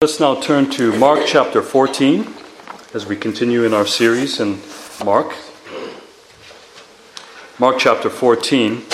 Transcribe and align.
Let's 0.00 0.20
now 0.20 0.40
turn 0.40 0.70
to 0.70 0.96
Mark 0.96 1.26
chapter 1.26 1.60
14 1.60 2.32
as 2.94 3.06
we 3.06 3.16
continue 3.16 3.64
in 3.64 3.74
our 3.74 3.84
series 3.84 4.38
in 4.38 4.60
Mark. 5.04 5.34
Mark 7.58 7.80
chapter 7.80 8.08
14, 8.08 8.84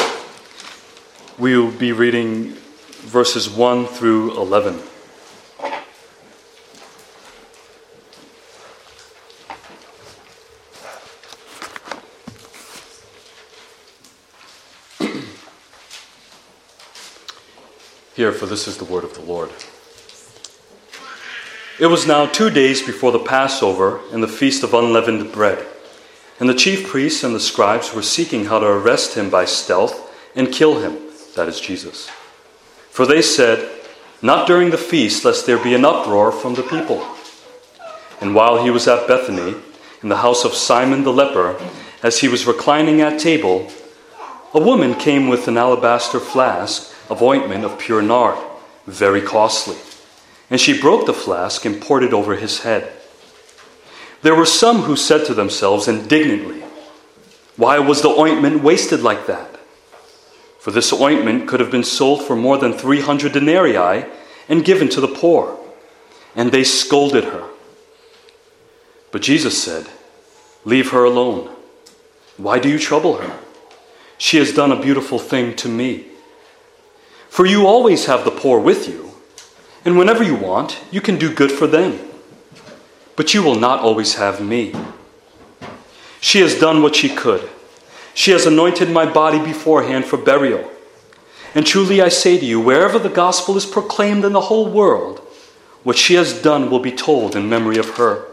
we 1.39 1.59
will 1.59 1.71
be 1.73 1.93
reading 1.93 2.55
verses 3.03 3.51
1 3.51 3.85
through 3.85 4.31
11. 4.39 4.81
Here, 18.17 18.33
for 18.33 18.47
this 18.47 18.67
is 18.67 18.79
the 18.79 18.87
word 18.87 19.05
of 19.05 19.13
the 19.13 19.21
Lord. 19.21 19.51
It 21.77 21.87
was 21.87 22.07
now 22.07 22.27
two 22.27 22.51
days 22.51 22.83
before 22.83 23.11
the 23.11 23.19
Passover 23.19 24.01
and 24.13 24.23
the 24.23 24.29
feast 24.29 24.63
of 24.63 24.75
unleavened 24.75 25.33
bread. 25.33 25.67
And 26.39 26.49
the 26.49 26.55
chief 26.55 26.87
priests 26.87 27.25
and 27.25 27.35
the 27.35 27.41
scribes 27.41 27.93
were 27.93 28.03
seeking 28.03 28.45
how 28.45 28.61
to 28.61 28.67
arrest 28.67 29.17
him 29.17 29.29
by 29.29 29.45
stealth 29.45 30.15
and 30.37 30.53
kill 30.53 30.79
him, 30.79 30.97
that 31.35 31.49
is 31.49 31.61
Jesus. 31.61 32.09
For 32.91 33.07
they 33.07 33.21
said, 33.21 33.69
Not 34.23 34.47
during 34.47 34.71
the 34.71 34.79
feast, 34.79 35.25
lest 35.25 35.47
there 35.47 35.63
be 35.63 35.75
an 35.75 35.85
uproar 35.85 36.31
from 36.31 36.55
the 36.55 36.63
people. 36.63 37.05
And 38.21 38.37
while 38.37 38.63
he 38.63 38.71
was 38.71 38.87
at 38.87 39.09
Bethany, 39.09 39.57
in 40.01 40.09
the 40.09 40.19
house 40.19 40.45
of 40.45 40.55
Simon 40.55 41.03
the 41.03 41.13
leper, 41.13 41.61
as 42.05 42.21
he 42.21 42.29
was 42.29 42.47
reclining 42.47 43.01
at 43.01 43.19
table, 43.19 43.69
a 44.53 44.61
woman 44.61 44.95
came 44.95 45.27
with 45.27 45.49
an 45.49 45.57
alabaster 45.57 46.21
flask 46.21 46.95
of 47.11 47.21
ointment 47.21 47.65
of 47.65 47.81
pure 47.81 48.03
nard, 48.03 48.39
very 48.87 49.21
costly 49.21 49.77
and 50.55 50.61
she 50.61 50.81
broke 50.81 51.05
the 51.05 51.13
flask 51.13 51.65
and 51.65 51.83
poured 51.83 52.05
it 52.05 52.13
over 52.13 52.37
his 52.37 52.61
head. 52.61 52.93
There 54.23 54.37
were 54.37 54.47
some 54.47 54.83
who 54.83 54.95
said 54.95 55.27
to 55.27 55.35
themselves 55.35 55.89
indignantly, 55.89 56.63
Why 57.57 57.81
was 57.81 58.03
the 58.03 58.11
ointment 58.11 58.63
wasted 58.63 59.01
like 59.01 59.27
that? 59.27 59.59
For 60.61 60.71
this 60.71 60.93
ointment 60.93 61.49
could 61.49 61.59
have 61.59 61.73
been 61.73 61.83
sold 61.83 62.23
for 62.23 62.37
more 62.37 62.57
than 62.57 62.73
300 62.73 63.33
denarii 63.33 64.05
and 64.49 64.65
given 64.65 64.89
to 64.91 65.01
the 65.01 65.09
poor. 65.09 65.59
And 66.37 66.53
they 66.53 66.63
scolded 66.63 67.25
her. 67.25 67.49
But 69.11 69.23
Jesus 69.23 69.61
said, 69.61 69.89
Leave 70.65 70.93
her 70.93 71.03
alone. 71.03 71.53
Why 72.37 72.61
do 72.61 72.69
you 72.69 72.79
trouble 72.79 73.17
her? 73.17 73.41
She 74.19 74.37
has 74.37 74.55
done 74.55 74.71
a 74.71 74.81
beautiful 74.81 75.19
thing 75.19 75.57
to 75.57 75.69
me. 75.69 76.07
For 77.29 77.45
you 77.45 77.67
always 77.67 78.07
have 78.07 78.25
the 78.25 78.31
poor 78.31 78.61
with 78.61 78.89
you 78.89 79.14
and 79.85 79.99
whenever 79.99 80.23
you 80.25 80.35
want, 80.35 80.81
you 80.91 81.01
can 81.01 81.19
do 81.19 81.35
good 81.35 81.53
for 81.53 81.67
them. 81.67 81.99
But 83.17 83.35
you 83.35 83.43
will 83.43 83.55
not 83.55 83.81
always 83.81 84.15
have 84.15 84.41
me. 84.41 84.75
She 86.21 86.41
has 86.41 86.59
done 86.59 86.83
what 86.83 86.97
she 86.97 87.15
could. 87.15 87.49
She 88.15 88.31
has 88.31 88.47
anointed 88.47 88.91
my 88.91 89.05
body 89.05 89.39
beforehand 89.39 90.05
for 90.05 90.17
burial. 90.17 90.71
And 91.55 91.67
truly 91.67 92.01
I 92.01 92.09
say 92.09 92.39
to 92.39 92.45
you, 92.45 92.61
wherever 92.61 92.99
the 92.99 93.09
gospel 93.09 93.57
is 93.57 93.67
proclaimed 93.67 94.25
in 94.25 94.33
the 94.33 94.41
whole 94.41 94.69
world, 94.69 95.21
what 95.83 95.97
she 95.97 96.15
has 96.15 96.41
done 96.41 96.71
will 96.71 96.81
be 96.81 96.91
told 96.91 97.37
in 97.37 97.49
memory 97.49 97.77
of 97.77 97.97
her. 97.97 98.27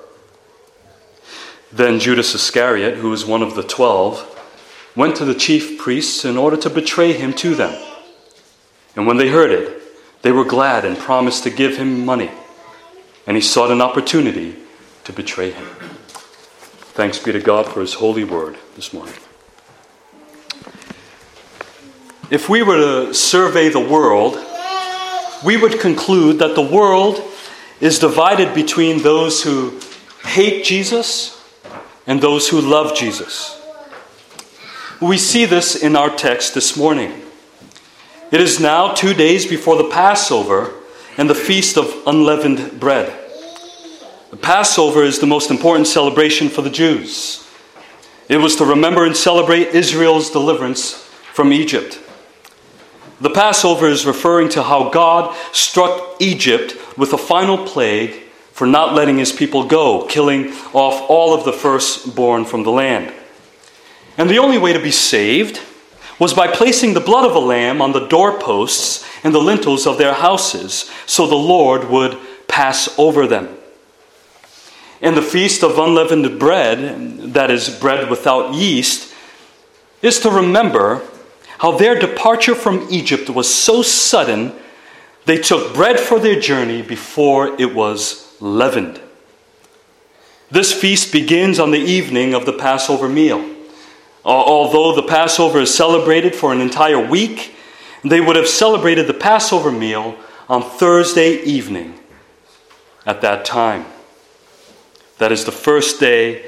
Then 1.71 1.99
Judas 1.99 2.33
Iscariot, 2.33 2.95
who 2.95 3.09
was 3.09 3.25
one 3.25 3.43
of 3.43 3.55
the 3.55 3.63
twelve, 3.63 4.27
went 4.95 5.15
to 5.17 5.25
the 5.25 5.35
chief 5.35 5.77
priests 5.77 6.25
in 6.25 6.37
order 6.37 6.57
to 6.57 6.69
betray 6.69 7.13
him 7.13 7.33
to 7.33 7.55
them. 7.55 7.79
And 8.95 9.05
when 9.05 9.17
they 9.17 9.29
heard 9.29 9.51
it, 9.51 9.80
they 10.21 10.31
were 10.31 10.45
glad 10.45 10.85
and 10.85 10.97
promised 10.97 11.43
to 11.43 11.49
give 11.49 11.77
him 11.77 12.05
money, 12.05 12.31
and 13.25 13.35
he 13.35 13.41
sought 13.41 13.71
an 13.71 13.81
opportunity 13.81 14.55
to 15.03 15.13
betray 15.13 15.51
him. 15.51 15.65
Thanks 16.93 17.19
be 17.19 17.31
to 17.31 17.39
God 17.39 17.67
for 17.67 17.81
his 17.81 17.95
holy 17.95 18.23
word 18.23 18.57
this 18.75 18.93
morning. 18.93 19.15
If 22.29 22.47
we 22.49 22.63
were 22.63 22.77
to 22.77 23.13
survey 23.13 23.69
the 23.69 23.79
world, 23.79 24.37
we 25.43 25.57
would 25.57 25.79
conclude 25.79 26.39
that 26.39 26.55
the 26.55 26.61
world 26.61 27.21
is 27.79 27.99
divided 27.99 28.53
between 28.53 29.01
those 29.01 29.43
who 29.43 29.79
hate 30.23 30.63
Jesus 30.63 31.43
and 32.05 32.21
those 32.21 32.47
who 32.47 32.61
love 32.61 32.95
Jesus. 32.95 33.59
We 35.01 35.17
see 35.17 35.45
this 35.45 35.75
in 35.75 35.95
our 35.95 36.09
text 36.09 36.53
this 36.53 36.77
morning. 36.77 37.20
It 38.31 38.39
is 38.39 38.61
now 38.61 38.93
two 38.93 39.13
days 39.13 39.45
before 39.45 39.75
the 39.75 39.89
Passover 39.89 40.73
and 41.17 41.29
the 41.29 41.35
Feast 41.35 41.77
of 41.77 41.93
Unleavened 42.07 42.79
Bread. 42.79 43.13
The 44.29 44.37
Passover 44.37 45.03
is 45.03 45.19
the 45.19 45.27
most 45.27 45.51
important 45.51 45.85
celebration 45.85 46.47
for 46.47 46.61
the 46.61 46.69
Jews. 46.69 47.45
It 48.29 48.37
was 48.37 48.55
to 48.55 48.65
remember 48.65 49.05
and 49.05 49.17
celebrate 49.17 49.75
Israel's 49.75 50.29
deliverance 50.29 50.93
from 51.33 51.51
Egypt. 51.51 51.99
The 53.19 53.31
Passover 53.31 53.87
is 53.87 54.05
referring 54.05 54.47
to 54.51 54.63
how 54.63 54.89
God 54.89 55.35
struck 55.51 56.15
Egypt 56.21 56.77
with 56.97 57.11
a 57.11 57.17
final 57.17 57.57
plague 57.67 58.13
for 58.53 58.65
not 58.65 58.93
letting 58.93 59.17
his 59.17 59.33
people 59.33 59.65
go, 59.65 60.05
killing 60.05 60.53
off 60.71 61.09
all 61.09 61.33
of 61.33 61.43
the 61.43 61.51
firstborn 61.51 62.45
from 62.45 62.63
the 62.63 62.71
land. 62.71 63.13
And 64.17 64.29
the 64.29 64.39
only 64.39 64.57
way 64.57 64.71
to 64.71 64.79
be 64.79 64.91
saved 64.91 65.59
was 66.21 66.35
by 66.35 66.45
placing 66.47 66.93
the 66.93 66.99
blood 66.99 67.27
of 67.27 67.35
a 67.35 67.39
lamb 67.39 67.81
on 67.81 67.93
the 67.93 68.07
doorposts 68.07 69.03
and 69.23 69.33
the 69.33 69.39
lintels 69.39 69.87
of 69.87 69.97
their 69.97 70.13
houses, 70.13 70.87
so 71.07 71.25
the 71.25 71.33
Lord 71.33 71.89
would 71.89 72.15
pass 72.47 72.93
over 72.99 73.25
them. 73.25 73.49
And 75.01 75.17
the 75.17 75.23
feast 75.23 75.63
of 75.63 75.79
unleavened 75.79 76.37
bread, 76.37 77.33
that 77.33 77.49
is, 77.49 77.69
bread 77.69 78.07
without 78.07 78.53
yeast, 78.53 79.11
is 80.03 80.19
to 80.19 80.29
remember 80.29 81.01
how 81.57 81.75
their 81.75 81.97
departure 81.97 82.53
from 82.53 82.85
Egypt 82.91 83.27
was 83.27 83.51
so 83.51 83.81
sudden 83.81 84.53
they 85.25 85.39
took 85.39 85.73
bread 85.73 85.99
for 85.99 86.19
their 86.19 86.39
journey 86.39 86.83
before 86.83 87.59
it 87.59 87.73
was 87.73 88.37
leavened. 88.39 89.01
This 90.51 90.71
feast 90.71 91.11
begins 91.11 91.59
on 91.59 91.71
the 91.71 91.79
evening 91.79 92.35
of 92.35 92.45
the 92.45 92.53
Passover 92.53 93.09
meal. 93.09 93.50
Uh, 94.23 94.29
although 94.29 94.95
the 94.95 95.07
Passover 95.07 95.59
is 95.59 95.73
celebrated 95.73 96.35
for 96.35 96.53
an 96.53 96.61
entire 96.61 97.03
week, 97.03 97.55
they 98.03 98.21
would 98.21 98.35
have 98.35 98.47
celebrated 98.47 99.07
the 99.07 99.13
Passover 99.13 99.71
meal 99.71 100.15
on 100.47 100.61
Thursday 100.61 101.41
evening 101.43 101.99
at 103.05 103.21
that 103.21 103.45
time. 103.45 103.85
That 105.17 105.31
is 105.31 105.45
the 105.45 105.51
first 105.51 105.99
day 105.99 106.45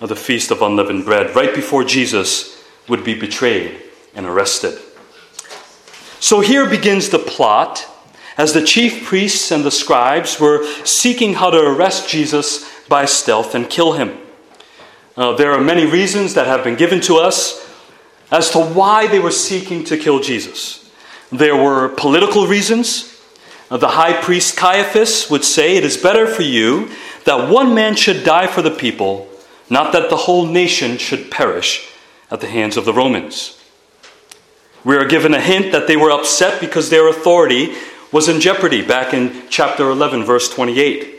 of 0.00 0.08
the 0.08 0.16
Feast 0.16 0.50
of 0.50 0.62
Unleavened 0.62 1.04
Bread, 1.04 1.34
right 1.34 1.54
before 1.54 1.84
Jesus 1.84 2.64
would 2.88 3.04
be 3.04 3.18
betrayed 3.18 3.80
and 4.14 4.26
arrested. 4.26 4.78
So 6.20 6.40
here 6.40 6.68
begins 6.68 7.08
the 7.08 7.18
plot 7.18 7.86
as 8.36 8.52
the 8.52 8.62
chief 8.64 9.04
priests 9.04 9.50
and 9.50 9.64
the 9.64 9.70
scribes 9.70 10.38
were 10.38 10.64
seeking 10.84 11.34
how 11.34 11.50
to 11.50 11.58
arrest 11.58 12.08
Jesus 12.08 12.70
by 12.88 13.04
stealth 13.04 13.54
and 13.54 13.68
kill 13.68 13.92
him. 13.92 14.18
Uh, 15.16 15.34
there 15.34 15.52
are 15.52 15.60
many 15.60 15.86
reasons 15.86 16.34
that 16.34 16.46
have 16.46 16.62
been 16.62 16.76
given 16.76 17.00
to 17.00 17.16
us 17.16 17.66
as 18.30 18.50
to 18.50 18.58
why 18.58 19.06
they 19.06 19.18
were 19.18 19.30
seeking 19.30 19.82
to 19.84 19.96
kill 19.96 20.20
Jesus. 20.20 20.90
There 21.32 21.56
were 21.56 21.88
political 21.88 22.46
reasons. 22.46 23.18
Uh, 23.70 23.78
the 23.78 23.88
high 23.88 24.20
priest 24.20 24.56
Caiaphas 24.56 25.30
would 25.30 25.44
say, 25.44 25.76
It 25.76 25.84
is 25.84 25.96
better 25.96 26.26
for 26.26 26.42
you 26.42 26.90
that 27.24 27.50
one 27.50 27.74
man 27.74 27.96
should 27.96 28.24
die 28.24 28.46
for 28.46 28.60
the 28.60 28.70
people, 28.70 29.28
not 29.70 29.92
that 29.92 30.10
the 30.10 30.16
whole 30.16 30.46
nation 30.46 30.98
should 30.98 31.30
perish 31.30 31.88
at 32.30 32.40
the 32.40 32.46
hands 32.46 32.76
of 32.76 32.84
the 32.84 32.92
Romans. 32.92 33.58
We 34.84 34.96
are 34.96 35.08
given 35.08 35.34
a 35.34 35.40
hint 35.40 35.72
that 35.72 35.86
they 35.86 35.96
were 35.96 36.10
upset 36.10 36.60
because 36.60 36.90
their 36.90 37.08
authority 37.08 37.74
was 38.12 38.28
in 38.28 38.40
jeopardy 38.40 38.86
back 38.86 39.14
in 39.14 39.44
chapter 39.48 39.90
11, 39.90 40.24
verse 40.24 40.48
28. 40.48 41.15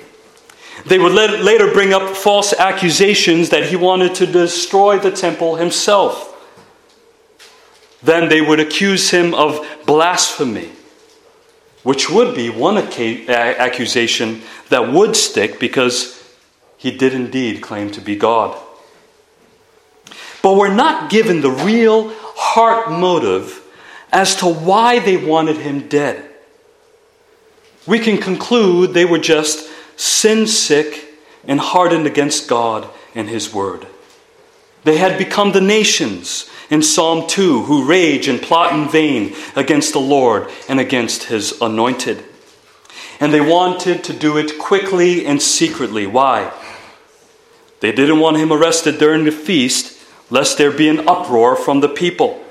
They 0.85 0.99
would 0.99 1.13
later 1.13 1.71
bring 1.73 1.93
up 1.93 2.15
false 2.15 2.53
accusations 2.53 3.49
that 3.49 3.65
he 3.65 3.75
wanted 3.75 4.15
to 4.15 4.25
destroy 4.25 4.99
the 4.99 5.11
temple 5.11 5.55
himself. 5.55 6.33
Then 8.03 8.29
they 8.29 8.41
would 8.41 8.59
accuse 8.59 9.09
him 9.09 9.33
of 9.33 9.65
blasphemy, 9.85 10.69
which 11.83 12.09
would 12.09 12.35
be 12.35 12.49
one 12.49 12.77
accusation 12.77 14.41
that 14.69 14.91
would 14.93 15.15
stick 15.15 15.59
because 15.59 16.23
he 16.77 16.91
did 16.95 17.13
indeed 17.13 17.61
claim 17.61 17.89
to 17.91 18.01
be 18.01 18.15
God. 18.15 18.57
But 20.43 20.55
we're 20.55 20.73
not 20.73 21.09
given 21.09 21.41
the 21.41 21.51
real 21.51 22.13
heart 22.13 22.91
motive 22.91 23.63
as 24.11 24.35
to 24.37 24.45
why 24.45 24.99
they 24.99 25.17
wanted 25.17 25.57
him 25.57 25.87
dead. 25.87 26.23
We 27.87 27.99
can 27.99 28.17
conclude 28.17 28.93
they 28.93 29.05
were 29.05 29.17
just 29.17 29.66
sin 29.97 30.47
sick, 30.47 31.03
and 31.45 31.59
hardened 31.59 32.07
against 32.07 32.47
God 32.47 32.87
and 33.13 33.29
His 33.29 33.53
Word. 33.53 33.87
They 34.83 34.97
had 34.97 35.17
become 35.17 35.51
the 35.51 35.61
nations 35.61 36.49
in 36.69 36.81
Psalm 36.81 37.27
2 37.27 37.63
who 37.63 37.85
rage 37.85 38.27
and 38.27 38.41
plot 38.41 38.73
in 38.73 38.87
vain 38.87 39.35
against 39.55 39.91
the 39.91 39.99
Lord 39.99 40.49
and 40.69 40.79
against 40.79 41.23
His 41.23 41.59
anointed. 41.59 42.23
And 43.19 43.33
they 43.33 43.41
wanted 43.41 44.03
to 44.05 44.13
do 44.13 44.37
it 44.37 44.59
quickly 44.59 45.25
and 45.25 45.41
secretly. 45.41 46.05
Why? 46.05 46.53
They 47.79 47.91
didn't 47.91 48.19
want 48.19 48.37
him 48.37 48.51
arrested 48.51 48.97
during 48.97 49.25
the 49.25 49.31
feast, 49.31 49.97
lest 50.29 50.57
there 50.57 50.71
be 50.71 50.89
an 50.89 51.07
uproar 51.07 51.55
from 51.55 51.79
the 51.79 51.89
people. 51.89 52.43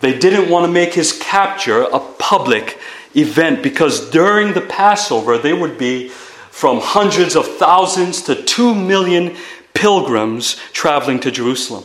They 0.00 0.18
didn't 0.18 0.50
want 0.50 0.66
to 0.66 0.72
make 0.72 0.94
his 0.94 1.12
capture 1.12 1.82
a 1.82 2.00
public 2.00 2.78
event 3.14 3.62
because 3.62 4.10
during 4.10 4.52
the 4.52 4.60
Passover, 4.60 5.38
there 5.38 5.56
would 5.56 5.78
be 5.78 6.08
from 6.08 6.80
hundreds 6.80 7.36
of 7.36 7.46
thousands 7.56 8.22
to 8.22 8.34
two 8.34 8.74
million 8.74 9.36
pilgrims 9.74 10.56
traveling 10.72 11.20
to 11.20 11.30
Jerusalem. 11.30 11.84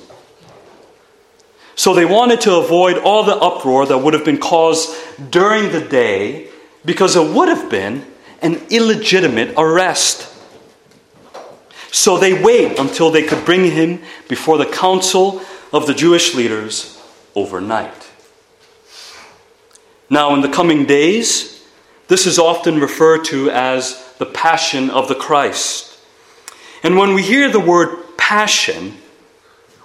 So 1.75 1.93
they 1.93 2.05
wanted 2.05 2.41
to 2.41 2.55
avoid 2.55 2.97
all 2.97 3.23
the 3.23 3.35
uproar 3.35 3.85
that 3.85 3.97
would 3.97 4.13
have 4.13 4.25
been 4.25 4.39
caused 4.39 4.95
during 5.29 5.71
the 5.71 5.81
day 5.81 6.49
because 6.85 7.15
it 7.15 7.33
would 7.33 7.49
have 7.49 7.69
been 7.69 8.05
an 8.41 8.61
illegitimate 8.69 9.53
arrest. 9.57 10.31
So 11.91 12.17
they 12.17 12.41
wait 12.41 12.79
until 12.79 13.11
they 13.11 13.23
could 13.23 13.45
bring 13.45 13.71
him 13.71 14.01
before 14.27 14.57
the 14.57 14.65
council 14.65 15.41
of 15.73 15.87
the 15.87 15.93
Jewish 15.93 16.35
leaders 16.35 17.01
overnight. 17.35 18.04
Now, 20.09 20.33
in 20.33 20.41
the 20.41 20.49
coming 20.49 20.85
days, 20.85 21.63
this 22.07 22.27
is 22.27 22.37
often 22.37 22.79
referred 22.79 23.25
to 23.25 23.49
as 23.49 24.13
the 24.19 24.25
Passion 24.25 24.89
of 24.89 25.07
the 25.07 25.15
Christ. 25.15 25.97
And 26.83 26.97
when 26.97 27.13
we 27.13 27.23
hear 27.23 27.49
the 27.49 27.59
word 27.59 28.17
passion, 28.17 28.97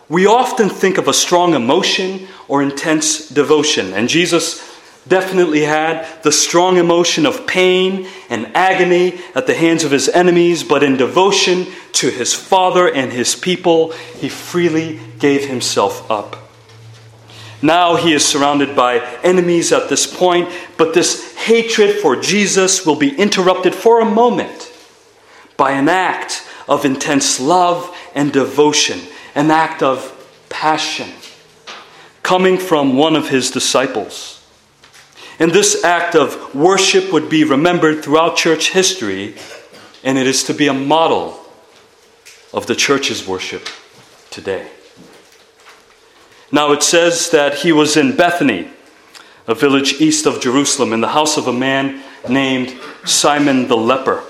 we 0.09 0.27
often 0.27 0.69
think 0.69 0.99
of 0.99 1.09
a 1.09 1.15
strong 1.15 1.55
emotion 1.55 2.29
or 2.49 2.63
intense 2.63 3.29
devotion. 3.29 3.95
And 3.95 4.09
Jesus 4.09 4.69
definitely 5.09 5.63
had 5.63 6.07
the 6.23 6.33
strong 6.33 6.77
emotion 6.77 7.25
of 7.25 7.47
pain 7.47 8.07
and 8.29 8.55
agony 8.55 9.21
at 9.35 9.47
the 9.47 9.55
hands 9.55 9.85
of 9.85 9.91
his 9.91 10.09
enemies, 10.09 10.63
but 10.63 10.83
in 10.83 10.97
devotion 10.97 11.67
to 11.93 12.11
his 12.11 12.35
Father 12.35 12.93
and 12.93 13.13
his 13.13 13.35
people, 13.35 13.93
he 13.93 14.29
freely 14.29 15.01
gave 15.19 15.47
himself 15.47 16.11
up. 16.11 16.50
Now 17.63 17.97
he 17.97 18.13
is 18.13 18.25
surrounded 18.25 18.75
by 18.75 19.01
enemies 19.23 19.73
at 19.73 19.89
this 19.89 20.07
point, 20.07 20.51
but 20.77 20.95
this 20.95 21.35
hatred 21.37 21.97
for 21.97 22.17
Jesus 22.17 22.87
will 22.87 22.97
be 22.97 23.17
interrupted 23.17 23.75
for 23.75 24.01
a 24.01 24.05
moment 24.05 24.73
by 25.57 25.73
an 25.73 25.89
act 25.89 26.47
of 26.69 26.85
intense 26.85 27.39
love 27.39 27.95
and 28.15 28.33
devotion 28.33 29.01
an 29.35 29.51
act 29.51 29.83
of 29.83 30.17
passion 30.49 31.09
coming 32.23 32.59
from 32.59 32.97
one 32.97 33.17
of 33.17 33.29
his 33.29 33.51
disciples. 33.51 34.37
And 35.39 35.53
this 35.53 35.85
act 35.85 36.15
of 36.15 36.55
worship 36.55 37.13
would 37.13 37.31
be 37.31 37.45
remembered 37.45 38.05
throughout 38.05 38.37
church 38.37 38.73
history, 38.73 39.35
and 40.05 40.19
it 40.19 40.27
is 40.27 40.45
to 40.45 40.55
be 40.55 40.67
a 40.67 40.75
model 40.75 41.41
of 42.53 42.67
the 42.67 42.77
church's 42.77 43.27
worship 43.27 43.69
today. 44.31 44.69
Now 46.53 46.73
it 46.73 46.83
says 46.83 47.31
that 47.31 47.59
he 47.59 47.73
was 47.73 47.97
in 47.97 48.17
Bethany, 48.17 48.69
a 49.47 49.55
village 49.55 50.01
east 50.01 50.27
of 50.27 50.41
Jerusalem, 50.41 50.93
in 50.93 51.01
the 51.01 51.09
house 51.09 51.37
of 51.37 51.47
a 51.47 51.53
man 51.53 52.03
named 52.29 52.79
Simon 53.05 53.69
the 53.69 53.77
leper. 53.77 54.25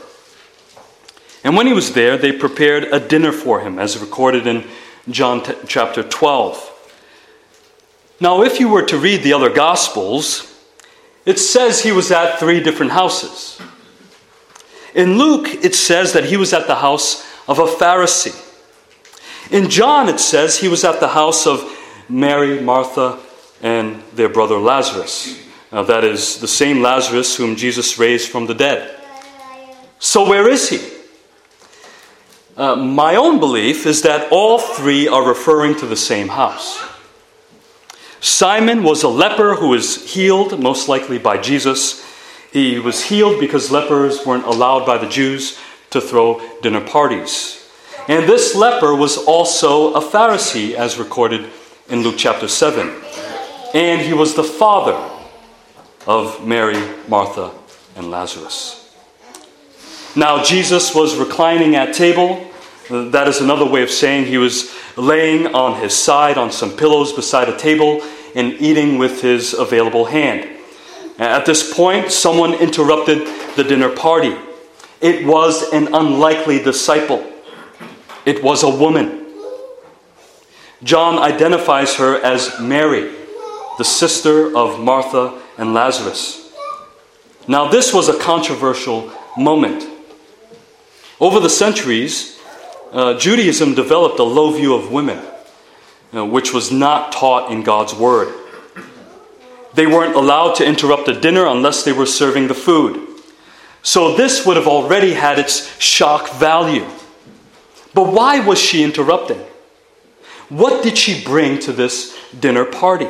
And 1.43 1.57
when 1.57 1.67
he 1.67 1.73
was 1.73 1.95
there, 1.95 2.19
they 2.19 2.33
prepared 2.33 2.85
a 2.85 3.01
dinner 3.01 3.33
for 3.33 3.61
him, 3.61 3.79
as 3.79 3.99
recorded 3.99 4.47
in 4.47 4.65
John 5.09 5.43
t- 5.43 5.55
chapter 5.67 6.03
12. 6.03 6.67
Now, 8.21 8.43
if 8.43 8.61
you 8.61 8.69
were 8.69 8.85
to 8.85 8.99
read 8.99 9.23
the 9.23 9.33
other 9.33 9.49
Gospels, 9.49 10.47
it 11.25 11.39
says 11.39 11.83
he 11.83 11.93
was 11.93 12.11
at 12.11 12.39
three 12.39 12.61
different 12.61 12.93
houses. 12.93 13.61
In 14.95 15.17
Luke, 15.17 15.49
it 15.49 15.75
says 15.75 16.13
that 16.13 16.25
he 16.25 16.37
was 16.37 16.53
at 16.53 16.67
the 16.67 16.77
house 16.77 17.27
of 17.49 17.59
a 17.59 17.67
Pharisee. 17.67 18.47
In 19.51 19.71
John, 19.71 20.09
it 20.09 20.21
says 20.21 20.59
he 20.59 20.69
was 20.69 20.85
at 20.85 21.01
the 21.01 21.09
house 21.09 21.47
of 21.47 21.63
Mary, 22.11 22.61
Martha, 22.61 23.19
and 23.63 24.03
their 24.15 24.29
brother 24.29 24.57
Lazarus. 24.57 25.39
Now, 25.73 25.85
that 25.85 26.05
is 26.05 26.41
the 26.41 26.49
same 26.49 26.83
Lazarus 26.83 27.37
whom 27.37 27.57
Jesus 27.57 27.99
raised 27.99 28.31
from 28.31 28.47
the 28.47 28.55
dead. 28.55 28.99
So, 29.99 30.29
where 30.29 30.49
is 30.49 30.69
he? 30.69 30.81
Uh, 32.57 32.75
my 32.77 33.17
own 33.17 33.39
belief 33.39 33.87
is 33.87 34.03
that 34.03 34.31
all 34.33 34.59
three 34.59 35.07
are 35.07 35.27
referring 35.27 35.77
to 35.77 35.87
the 35.87 35.97
same 35.97 36.29
house. 36.29 36.83
Simon 38.21 38.83
was 38.83 39.03
a 39.03 39.09
leper 39.09 39.55
who 39.55 39.69
was 39.69 40.13
healed, 40.13 40.61
most 40.61 40.89
likely 40.89 41.19
by 41.19 41.39
Jesus. 41.39 42.05
He 42.53 42.79
was 42.79 43.05
healed 43.05 43.41
because 43.41 43.71
lepers 43.71 44.27
weren't 44.27 44.45
allowed 44.45 44.85
by 44.85 44.99
the 44.99 45.09
Jews 45.09 45.59
to 45.91 46.01
throw 46.01 46.41
dinner 46.61 46.81
parties. 46.81 47.57
And 48.09 48.29
this 48.29 48.55
leper 48.55 48.95
was 48.95 49.17
also 49.17 49.95
a 49.95 50.01
Pharisee, 50.01 50.75
as 50.75 50.99
recorded 50.99 51.49
in 51.91 52.03
Luke 52.03 52.17
chapter 52.17 52.49
7. 52.49 52.91
And 53.75 54.01
he 54.01 54.13
was 54.13 54.35
the 54.35 54.45
father 54.45 54.99
of 56.07 56.47
Mary, 56.47 56.83
Martha, 57.09 57.53
and 57.97 58.11
Lazarus. 58.11 58.77
Now, 60.17 60.43
Jesus 60.43 60.95
was 60.95 61.17
reclining 61.17 61.77
at 61.77 61.95
table 61.95 62.51
that 62.91 63.29
is 63.29 63.41
another 63.41 63.65
way 63.65 63.85
of 63.85 63.91
saying 63.91 64.27
he 64.27 64.39
was 64.39 64.75
laying 64.97 65.55
on 65.55 65.81
his 65.81 65.95
side 65.95 66.37
on 66.37 66.51
some 66.51 66.77
pillows 66.77 67.13
beside 67.13 67.49
a 67.49 67.57
table 67.57 68.03
and 68.35 68.55
eating 68.55 68.99
with 68.99 69.23
his 69.23 69.55
available 69.55 70.07
hand. 70.07 70.49
At 71.19 71.47
this 71.47 71.73
point, 71.73 72.11
someone 72.11 72.55
interrupted 72.55 73.29
the 73.55 73.63
dinner 73.63 73.91
party. 73.91 74.37
It 75.01 75.25
was 75.25 75.73
an 75.73 75.95
unlikely 75.95 76.63
disciple, 76.63 77.25
it 78.27 78.43
was 78.43 78.63
a 78.63 78.71
woman. 78.71 79.20
John 80.83 81.19
identifies 81.19 81.97
her 81.97 82.17
as 82.23 82.59
Mary, 82.59 83.13
the 83.77 83.85
sister 83.85 84.57
of 84.57 84.81
Martha 84.81 85.41
and 85.59 85.75
Lazarus. 85.75 86.53
Now, 87.47 87.69
this 87.69 87.93
was 87.93 88.09
a 88.09 88.19
controversial 88.19 89.13
moment. 89.37 89.87
Over 91.21 91.39
the 91.39 91.51
centuries, 91.51 92.39
uh, 92.93 93.19
Judaism 93.19 93.75
developed 93.75 94.19
a 94.19 94.25
low 94.25 94.53
view 94.53 94.75
of 94.75 94.91
women, 94.91 95.19
you 95.19 96.19
know, 96.19 96.27
which 96.27 96.55
was 96.55 96.73
not 96.73 97.13
taught 97.13 97.53
in 97.53 97.63
God's 97.63 97.95
Word. 97.95 98.35
They 99.75 99.87
weren't 99.87 100.17
allowed 100.17 100.55
to 100.57 100.67
interrupt 100.67 101.09
a 101.09 101.21
dinner 101.21 101.47
unless 101.47 101.85
they 101.85 101.93
were 101.93 102.07
serving 102.07 102.49
the 102.49 102.55
food. 102.55 103.07
So 103.83 104.17
this 104.17 104.45
would 104.47 104.57
have 104.57 104.67
already 104.67 105.13
had 105.13 105.39
its 105.39 105.79
shock 105.79 106.33
value. 106.35 106.87
But 107.95 108.13
why 108.13 108.41
was 108.41 108.59
she 108.59 108.83
interrupting? 108.83 109.41
What 110.51 110.83
did 110.83 110.99
she 110.99 111.25
bring 111.25 111.59
to 111.61 111.73
this 111.73 112.19
dinner 112.39 112.65
party? 112.65 113.09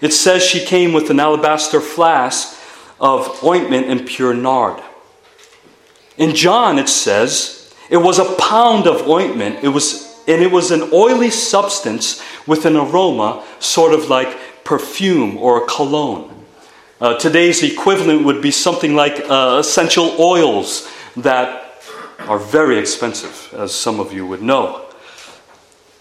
It 0.00 0.12
says 0.12 0.42
she 0.42 0.64
came 0.64 0.92
with 0.92 1.10
an 1.10 1.20
alabaster 1.20 1.80
flask 1.80 2.58
of 2.98 3.44
ointment 3.44 3.86
and 3.86 4.06
pure 4.06 4.34
nard. 4.34 4.82
In 6.16 6.34
John, 6.34 6.78
it 6.78 6.88
says 6.88 7.72
it 7.90 7.98
was 7.98 8.18
a 8.18 8.34
pound 8.36 8.86
of 8.86 9.08
ointment. 9.08 9.62
It 9.62 9.68
was, 9.68 10.20
and 10.26 10.42
it 10.42 10.50
was 10.50 10.70
an 10.70 10.90
oily 10.92 11.30
substance 11.30 12.22
with 12.46 12.64
an 12.64 12.76
aroma, 12.76 13.44
sort 13.60 13.92
of 13.92 14.08
like 14.08 14.64
perfume 14.64 15.36
or 15.36 15.66
cologne. 15.66 16.44
Uh, 17.00 17.18
today's 17.18 17.62
equivalent 17.62 18.24
would 18.24 18.40
be 18.40 18.50
something 18.50 18.94
like 18.94 19.20
uh, 19.28 19.58
essential 19.60 20.16
oils 20.18 20.88
that 21.16 21.74
are 22.20 22.38
very 22.38 22.78
expensive, 22.78 23.52
as 23.58 23.74
some 23.74 24.00
of 24.00 24.12
you 24.12 24.26
would 24.26 24.40
know. 24.40 24.81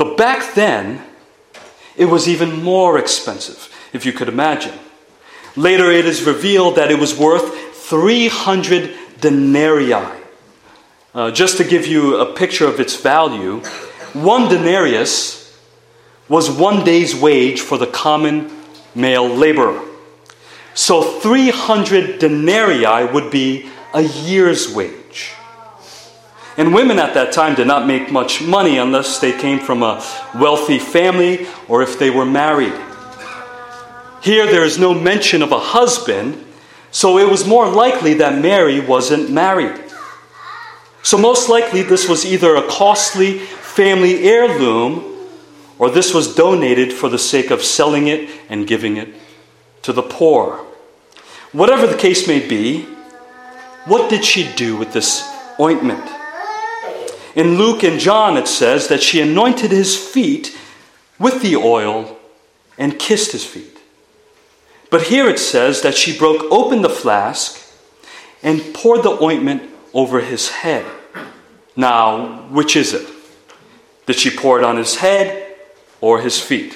But 0.01 0.17
back 0.17 0.55
then, 0.55 0.99
it 1.95 2.05
was 2.05 2.27
even 2.27 2.63
more 2.63 2.97
expensive, 2.97 3.69
if 3.93 4.03
you 4.03 4.11
could 4.11 4.29
imagine. 4.29 4.73
Later, 5.55 5.91
it 5.91 6.07
is 6.07 6.23
revealed 6.23 6.77
that 6.77 6.89
it 6.89 6.97
was 6.97 7.15
worth 7.15 7.75
300 7.75 8.95
denarii. 9.19 9.93
Uh, 11.13 11.29
just 11.29 11.57
to 11.57 11.63
give 11.63 11.85
you 11.85 12.15
a 12.15 12.33
picture 12.33 12.65
of 12.65 12.79
its 12.79 12.95
value, 12.95 13.59
one 14.13 14.49
denarius 14.49 15.55
was 16.27 16.49
one 16.49 16.83
day's 16.83 17.15
wage 17.15 17.61
for 17.61 17.77
the 17.77 17.85
common 17.85 18.49
male 18.95 19.29
laborer. 19.29 19.87
So 20.73 21.03
300 21.03 22.17
denarii 22.17 23.05
would 23.13 23.29
be 23.29 23.69
a 23.93 24.01
year's 24.01 24.73
wage. 24.73 25.00
And 26.57 26.73
women 26.73 26.99
at 26.99 27.13
that 27.13 27.31
time 27.31 27.55
did 27.55 27.67
not 27.67 27.87
make 27.87 28.11
much 28.11 28.41
money 28.41 28.77
unless 28.77 29.19
they 29.19 29.31
came 29.31 29.59
from 29.59 29.83
a 29.83 30.03
wealthy 30.35 30.79
family 30.79 31.47
or 31.67 31.81
if 31.81 31.97
they 31.97 32.09
were 32.09 32.25
married. 32.25 32.73
Here, 34.21 34.45
there 34.45 34.63
is 34.63 34.77
no 34.77 34.93
mention 34.93 35.41
of 35.41 35.51
a 35.51 35.59
husband, 35.59 36.45
so 36.91 37.17
it 37.17 37.29
was 37.29 37.47
more 37.47 37.67
likely 37.69 38.15
that 38.15 38.41
Mary 38.41 38.79
wasn't 38.79 39.31
married. 39.31 39.81
So, 41.03 41.17
most 41.17 41.49
likely, 41.49 41.81
this 41.81 42.07
was 42.07 42.25
either 42.25 42.55
a 42.55 42.67
costly 42.67 43.39
family 43.39 44.23
heirloom 44.23 45.11
or 45.79 45.89
this 45.89 46.13
was 46.13 46.35
donated 46.35 46.93
for 46.93 47.09
the 47.09 47.17
sake 47.17 47.49
of 47.49 47.63
selling 47.63 48.07
it 48.07 48.29
and 48.49 48.67
giving 48.67 48.97
it 48.97 49.09
to 49.81 49.91
the 49.91 50.03
poor. 50.03 50.63
Whatever 51.53 51.87
the 51.87 51.97
case 51.97 52.27
may 52.27 52.45
be, 52.47 52.83
what 53.85 54.07
did 54.07 54.23
she 54.23 54.53
do 54.53 54.77
with 54.77 54.93
this 54.93 55.27
ointment? 55.59 56.07
In 57.35 57.57
Luke 57.57 57.83
and 57.83 57.99
John, 57.99 58.37
it 58.37 58.47
says 58.47 58.87
that 58.87 59.01
she 59.01 59.21
anointed 59.21 59.71
his 59.71 59.97
feet 59.97 60.57
with 61.17 61.41
the 61.41 61.55
oil 61.55 62.17
and 62.77 62.99
kissed 62.99 63.31
his 63.31 63.45
feet. 63.45 63.79
But 64.89 65.03
here 65.03 65.29
it 65.29 65.39
says 65.39 65.81
that 65.81 65.95
she 65.95 66.17
broke 66.17 66.51
open 66.51 66.81
the 66.81 66.89
flask 66.89 67.57
and 68.43 68.73
poured 68.73 69.03
the 69.03 69.21
ointment 69.21 69.69
over 69.93 70.19
his 70.19 70.49
head. 70.49 70.85
Now, 71.75 72.47
which 72.49 72.75
is 72.75 72.93
it? 72.93 73.07
Did 74.05 74.17
she 74.17 74.29
pour 74.29 74.57
it 74.57 74.65
on 74.65 74.77
his 74.77 74.97
head 74.97 75.55
or 76.01 76.21
his 76.21 76.39
feet? 76.39 76.75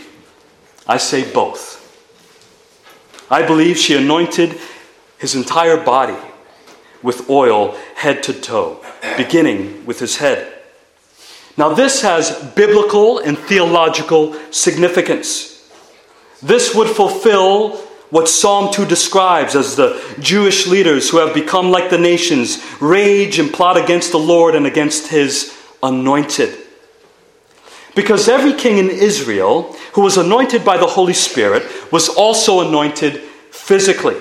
I 0.87 0.97
say 0.97 1.29
both. 1.29 1.81
I 3.29 3.45
believe 3.45 3.77
she 3.77 3.97
anointed 3.97 4.57
his 5.17 5.35
entire 5.35 5.83
body 5.83 6.17
with 7.01 7.29
oil 7.29 7.77
head 7.95 8.23
to 8.23 8.33
toe, 8.33 8.83
beginning 9.17 9.85
with 9.85 9.99
his 9.99 10.17
head. 10.17 10.51
Now, 11.57 11.73
this 11.73 12.01
has 12.01 12.31
biblical 12.55 13.19
and 13.19 13.37
theological 13.37 14.35
significance. 14.51 15.71
This 16.41 16.75
would 16.75 16.89
fulfill 16.89 17.77
what 18.09 18.27
Psalm 18.27 18.71
2 18.73 18.85
describes 18.85 19.55
as 19.55 19.75
the 19.75 20.01
Jewish 20.19 20.67
leaders 20.67 21.09
who 21.09 21.17
have 21.17 21.33
become 21.33 21.71
like 21.71 21.89
the 21.89 21.97
nations 21.97 22.63
rage 22.79 23.39
and 23.39 23.51
plot 23.51 23.77
against 23.77 24.11
the 24.11 24.19
Lord 24.19 24.55
and 24.55 24.65
against 24.65 25.07
his 25.07 25.57
anointed. 25.81 26.57
Because 27.95 28.27
every 28.27 28.53
king 28.53 28.77
in 28.77 28.89
Israel 28.89 29.73
who 29.93 30.01
was 30.01 30.17
anointed 30.17 30.65
by 30.65 30.77
the 30.77 30.85
Holy 30.85 31.13
Spirit 31.13 31.63
was 31.91 32.09
also 32.09 32.67
anointed 32.67 33.21
physically 33.51 34.17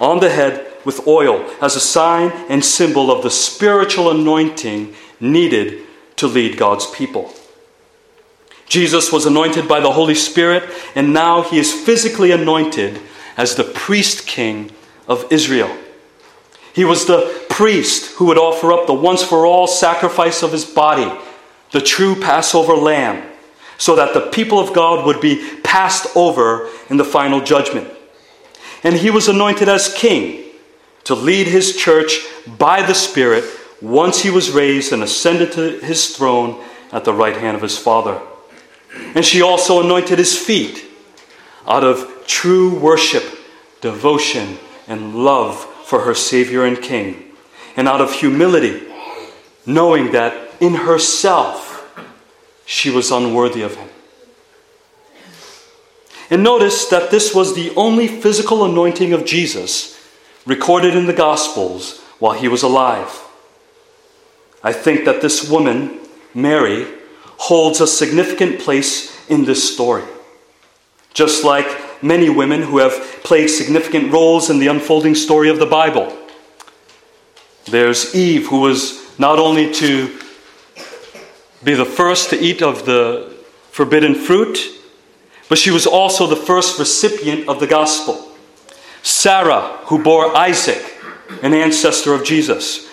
on 0.00 0.20
the 0.20 0.30
head 0.30 0.67
with 0.88 1.06
oil 1.06 1.44
as 1.60 1.76
a 1.76 1.80
sign 1.80 2.30
and 2.48 2.64
symbol 2.64 3.10
of 3.10 3.22
the 3.22 3.30
spiritual 3.30 4.10
anointing 4.10 4.94
needed 5.20 5.82
to 6.16 6.26
lead 6.26 6.56
God's 6.56 6.86
people. 6.92 7.30
Jesus 8.64 9.12
was 9.12 9.26
anointed 9.26 9.68
by 9.68 9.80
the 9.80 9.92
Holy 9.92 10.14
Spirit, 10.14 10.66
and 10.94 11.12
now 11.12 11.42
he 11.42 11.58
is 11.58 11.74
physically 11.74 12.30
anointed 12.30 12.98
as 13.36 13.54
the 13.54 13.64
priest 13.64 14.26
king 14.26 14.70
of 15.06 15.30
Israel. 15.30 15.70
He 16.72 16.86
was 16.86 17.04
the 17.04 17.44
priest 17.50 18.14
who 18.16 18.24
would 18.24 18.38
offer 18.38 18.72
up 18.72 18.86
the 18.86 18.94
once 18.94 19.22
for 19.22 19.44
all 19.44 19.66
sacrifice 19.66 20.42
of 20.42 20.52
his 20.52 20.64
body, 20.64 21.12
the 21.70 21.82
true 21.82 22.18
Passover 22.18 22.72
lamb, 22.72 23.30
so 23.76 23.94
that 23.94 24.14
the 24.14 24.30
people 24.30 24.58
of 24.58 24.72
God 24.72 25.04
would 25.04 25.20
be 25.20 25.60
passed 25.62 26.06
over 26.16 26.70
in 26.88 26.96
the 26.96 27.04
final 27.04 27.42
judgment. 27.42 27.92
And 28.82 28.94
he 28.94 29.10
was 29.10 29.28
anointed 29.28 29.68
as 29.68 29.92
king 29.92 30.46
to 31.08 31.14
lead 31.14 31.46
his 31.46 31.74
church 31.74 32.26
by 32.58 32.82
the 32.82 32.92
Spirit 32.92 33.42
once 33.80 34.20
he 34.20 34.28
was 34.28 34.50
raised 34.50 34.92
and 34.92 35.02
ascended 35.02 35.50
to 35.50 35.78
his 35.78 36.14
throne 36.14 36.62
at 36.92 37.06
the 37.06 37.14
right 37.14 37.38
hand 37.38 37.56
of 37.56 37.62
his 37.62 37.78
Father. 37.78 38.20
And 39.14 39.24
she 39.24 39.40
also 39.40 39.82
anointed 39.82 40.18
his 40.18 40.36
feet 40.36 40.84
out 41.66 41.82
of 41.82 42.24
true 42.26 42.78
worship, 42.78 43.24
devotion, 43.80 44.58
and 44.86 45.24
love 45.24 45.58
for 45.86 46.02
her 46.02 46.14
Savior 46.14 46.66
and 46.66 46.76
King, 46.76 47.32
and 47.74 47.88
out 47.88 48.02
of 48.02 48.12
humility, 48.12 48.82
knowing 49.64 50.12
that 50.12 50.50
in 50.60 50.74
herself 50.74 51.90
she 52.66 52.90
was 52.90 53.10
unworthy 53.10 53.62
of 53.62 53.76
him. 53.76 53.88
And 56.28 56.42
notice 56.42 56.84
that 56.88 57.10
this 57.10 57.34
was 57.34 57.54
the 57.54 57.72
only 57.76 58.08
physical 58.08 58.62
anointing 58.62 59.14
of 59.14 59.24
Jesus 59.24 59.97
recorded 60.48 60.96
in 60.96 61.06
the 61.06 61.12
Gospels 61.12 62.00
while 62.18 62.32
he 62.32 62.48
was 62.48 62.62
alive. 62.62 63.22
I 64.62 64.72
think 64.72 65.04
that 65.04 65.20
this 65.20 65.48
woman, 65.48 66.00
Mary, 66.34 66.86
holds 67.36 67.80
a 67.80 67.86
significant 67.86 68.58
place 68.58 69.14
in 69.28 69.44
this 69.44 69.72
story. 69.72 70.04
Just 71.12 71.44
like 71.44 72.02
many 72.02 72.30
women 72.30 72.62
who 72.62 72.78
have 72.78 72.92
played 73.22 73.48
significant 73.48 74.10
roles 74.10 74.48
in 74.48 74.58
the 74.58 74.68
unfolding 74.68 75.14
story 75.14 75.50
of 75.50 75.58
the 75.58 75.66
Bible. 75.66 76.16
There's 77.66 78.14
Eve, 78.14 78.48
who 78.48 78.60
was 78.60 79.18
not 79.18 79.38
only 79.38 79.70
to 79.74 80.18
be 81.62 81.74
the 81.74 81.84
first 81.84 82.30
to 82.30 82.40
eat 82.40 82.62
of 82.62 82.86
the 82.86 83.36
forbidden 83.70 84.14
fruit, 84.14 84.58
but 85.50 85.58
she 85.58 85.70
was 85.70 85.86
also 85.86 86.26
the 86.26 86.36
first 86.36 86.78
recipient 86.78 87.48
of 87.48 87.60
the 87.60 87.66
gospel. 87.66 88.27
Sarah, 89.02 89.78
who 89.84 90.02
bore 90.02 90.36
Isaac, 90.36 90.94
an 91.42 91.54
ancestor 91.54 92.14
of 92.14 92.24
Jesus. 92.24 92.88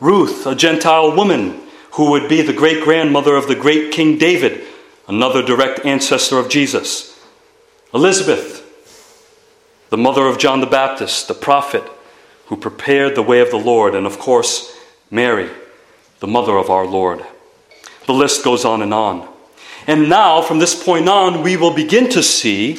Ruth, 0.00 0.46
a 0.46 0.54
Gentile 0.54 1.14
woman 1.14 1.60
who 1.92 2.10
would 2.10 2.28
be 2.28 2.42
the 2.42 2.52
great 2.52 2.82
grandmother 2.82 3.34
of 3.36 3.48
the 3.48 3.54
great 3.54 3.92
King 3.92 4.16
David, 4.18 4.64
another 5.08 5.42
direct 5.42 5.84
ancestor 5.84 6.38
of 6.38 6.48
Jesus. 6.48 7.20
Elizabeth, 7.92 8.66
the 9.90 9.98
mother 9.98 10.26
of 10.26 10.38
John 10.38 10.60
the 10.60 10.66
Baptist, 10.66 11.28
the 11.28 11.34
prophet 11.34 11.82
who 12.46 12.56
prepared 12.56 13.14
the 13.14 13.22
way 13.22 13.40
of 13.40 13.50
the 13.50 13.58
Lord, 13.58 13.94
and 13.94 14.06
of 14.06 14.18
course, 14.18 14.76
Mary, 15.10 15.50
the 16.20 16.26
mother 16.26 16.56
of 16.56 16.70
our 16.70 16.86
Lord. 16.86 17.24
The 18.06 18.14
list 18.14 18.44
goes 18.44 18.64
on 18.64 18.82
and 18.82 18.94
on. 18.94 19.28
And 19.86 20.08
now, 20.08 20.42
from 20.42 20.58
this 20.58 20.80
point 20.80 21.08
on, 21.08 21.42
we 21.42 21.56
will 21.56 21.74
begin 21.74 22.08
to 22.10 22.22
see 22.22 22.78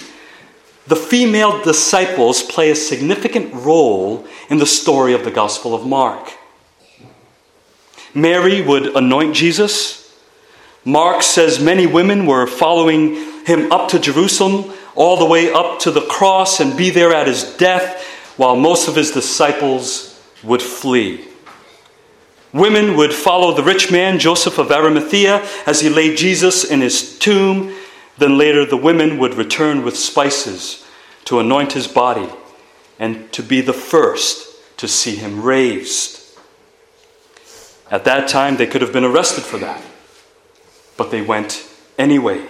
the 0.87 0.95
female 0.95 1.61
disciples 1.63 2.41
play 2.43 2.71
a 2.71 2.75
significant 2.75 3.53
role 3.53 4.25
in 4.49 4.57
the 4.57 4.65
story 4.65 5.13
of 5.13 5.23
the 5.23 5.31
Gospel 5.31 5.73
of 5.73 5.85
Mark. 5.85 6.33
Mary 8.13 8.61
would 8.61 8.95
anoint 8.95 9.35
Jesus. 9.35 10.19
Mark 10.83 11.23
says 11.23 11.63
many 11.63 11.85
women 11.85 12.25
were 12.25 12.47
following 12.47 13.15
him 13.45 13.71
up 13.71 13.89
to 13.89 13.99
Jerusalem, 13.99 14.73
all 14.95 15.17
the 15.17 15.25
way 15.25 15.51
up 15.51 15.79
to 15.79 15.91
the 15.91 16.01
cross, 16.01 16.59
and 16.59 16.75
be 16.75 16.89
there 16.89 17.13
at 17.13 17.27
his 17.27 17.43
death, 17.55 18.05
while 18.37 18.55
most 18.55 18.87
of 18.87 18.95
his 18.95 19.11
disciples 19.11 20.19
would 20.43 20.61
flee. 20.61 21.25
Women 22.53 22.97
would 22.97 23.13
follow 23.13 23.53
the 23.53 23.63
rich 23.63 23.91
man, 23.91 24.19
Joseph 24.19 24.57
of 24.57 24.71
Arimathea, 24.71 25.47
as 25.65 25.79
he 25.79 25.89
laid 25.89 26.17
Jesus 26.17 26.69
in 26.69 26.81
his 26.81 27.17
tomb. 27.17 27.73
Then 28.17 28.37
later, 28.37 28.65
the 28.65 28.77
women 28.77 29.17
would 29.17 29.35
return 29.35 29.83
with 29.83 29.97
spices 29.97 30.85
to 31.25 31.39
anoint 31.39 31.73
his 31.73 31.87
body 31.87 32.29
and 32.99 33.31
to 33.31 33.41
be 33.41 33.61
the 33.61 33.73
first 33.73 34.77
to 34.77 34.87
see 34.87 35.15
him 35.15 35.41
raised. 35.41 36.21
At 37.89 38.05
that 38.05 38.29
time, 38.29 38.57
they 38.57 38.67
could 38.67 38.81
have 38.81 38.93
been 38.93 39.03
arrested 39.03 39.43
for 39.43 39.57
that, 39.57 39.83
but 40.97 41.11
they 41.11 41.21
went 41.21 41.67
anyway. 41.97 42.45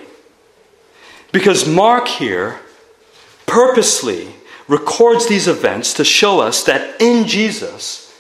Because 1.31 1.67
Mark 1.67 2.07
here 2.07 2.59
purposely 3.45 4.35
records 4.67 5.27
these 5.27 5.47
events 5.47 5.93
to 5.95 6.03
show 6.03 6.39
us 6.39 6.63
that 6.63 7.01
in 7.01 7.27
Jesus, 7.27 8.13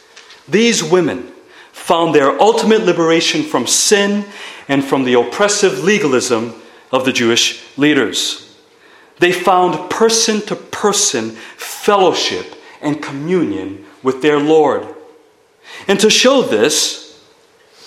these 0.47 0.83
women 0.83 1.31
found 1.71 2.13
their 2.13 2.39
ultimate 2.41 2.81
liberation 2.81 3.43
from 3.43 3.67
sin 3.67 4.25
and 4.67 4.83
from 4.83 5.03
the 5.03 5.13
oppressive 5.13 5.83
legalism 5.83 6.53
of 6.91 7.05
the 7.05 7.13
Jewish 7.13 7.77
leaders. 7.77 8.57
They 9.19 9.31
found 9.31 9.89
person 9.89 10.41
to 10.47 10.55
person 10.55 11.31
fellowship 11.31 12.55
and 12.81 13.01
communion 13.01 13.85
with 14.03 14.21
their 14.21 14.39
Lord. 14.39 14.87
And 15.87 15.99
to 15.99 16.09
show 16.09 16.41
this, 16.41 17.23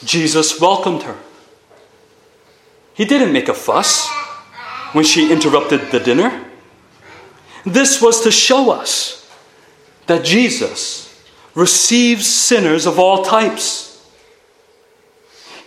Jesus 0.05 0.61
welcomed 0.61 1.03
her. 1.03 1.19
He 2.95 3.05
didn't 3.05 3.33
make 3.33 3.49
a 3.49 3.55
fuss 3.55 4.09
when 4.93 5.05
she 5.05 5.33
interrupted 5.33 5.91
the 5.91 5.99
dinner. 5.99 6.45
This 7.67 8.01
was 8.01 8.21
to 8.23 8.31
show 8.31 8.71
us 8.71 9.29
that 10.07 10.25
Jesus 10.25 11.05
receives 11.55 12.27
sinners 12.27 12.87
of 12.87 12.99
all 12.99 13.25
types. 13.25 13.84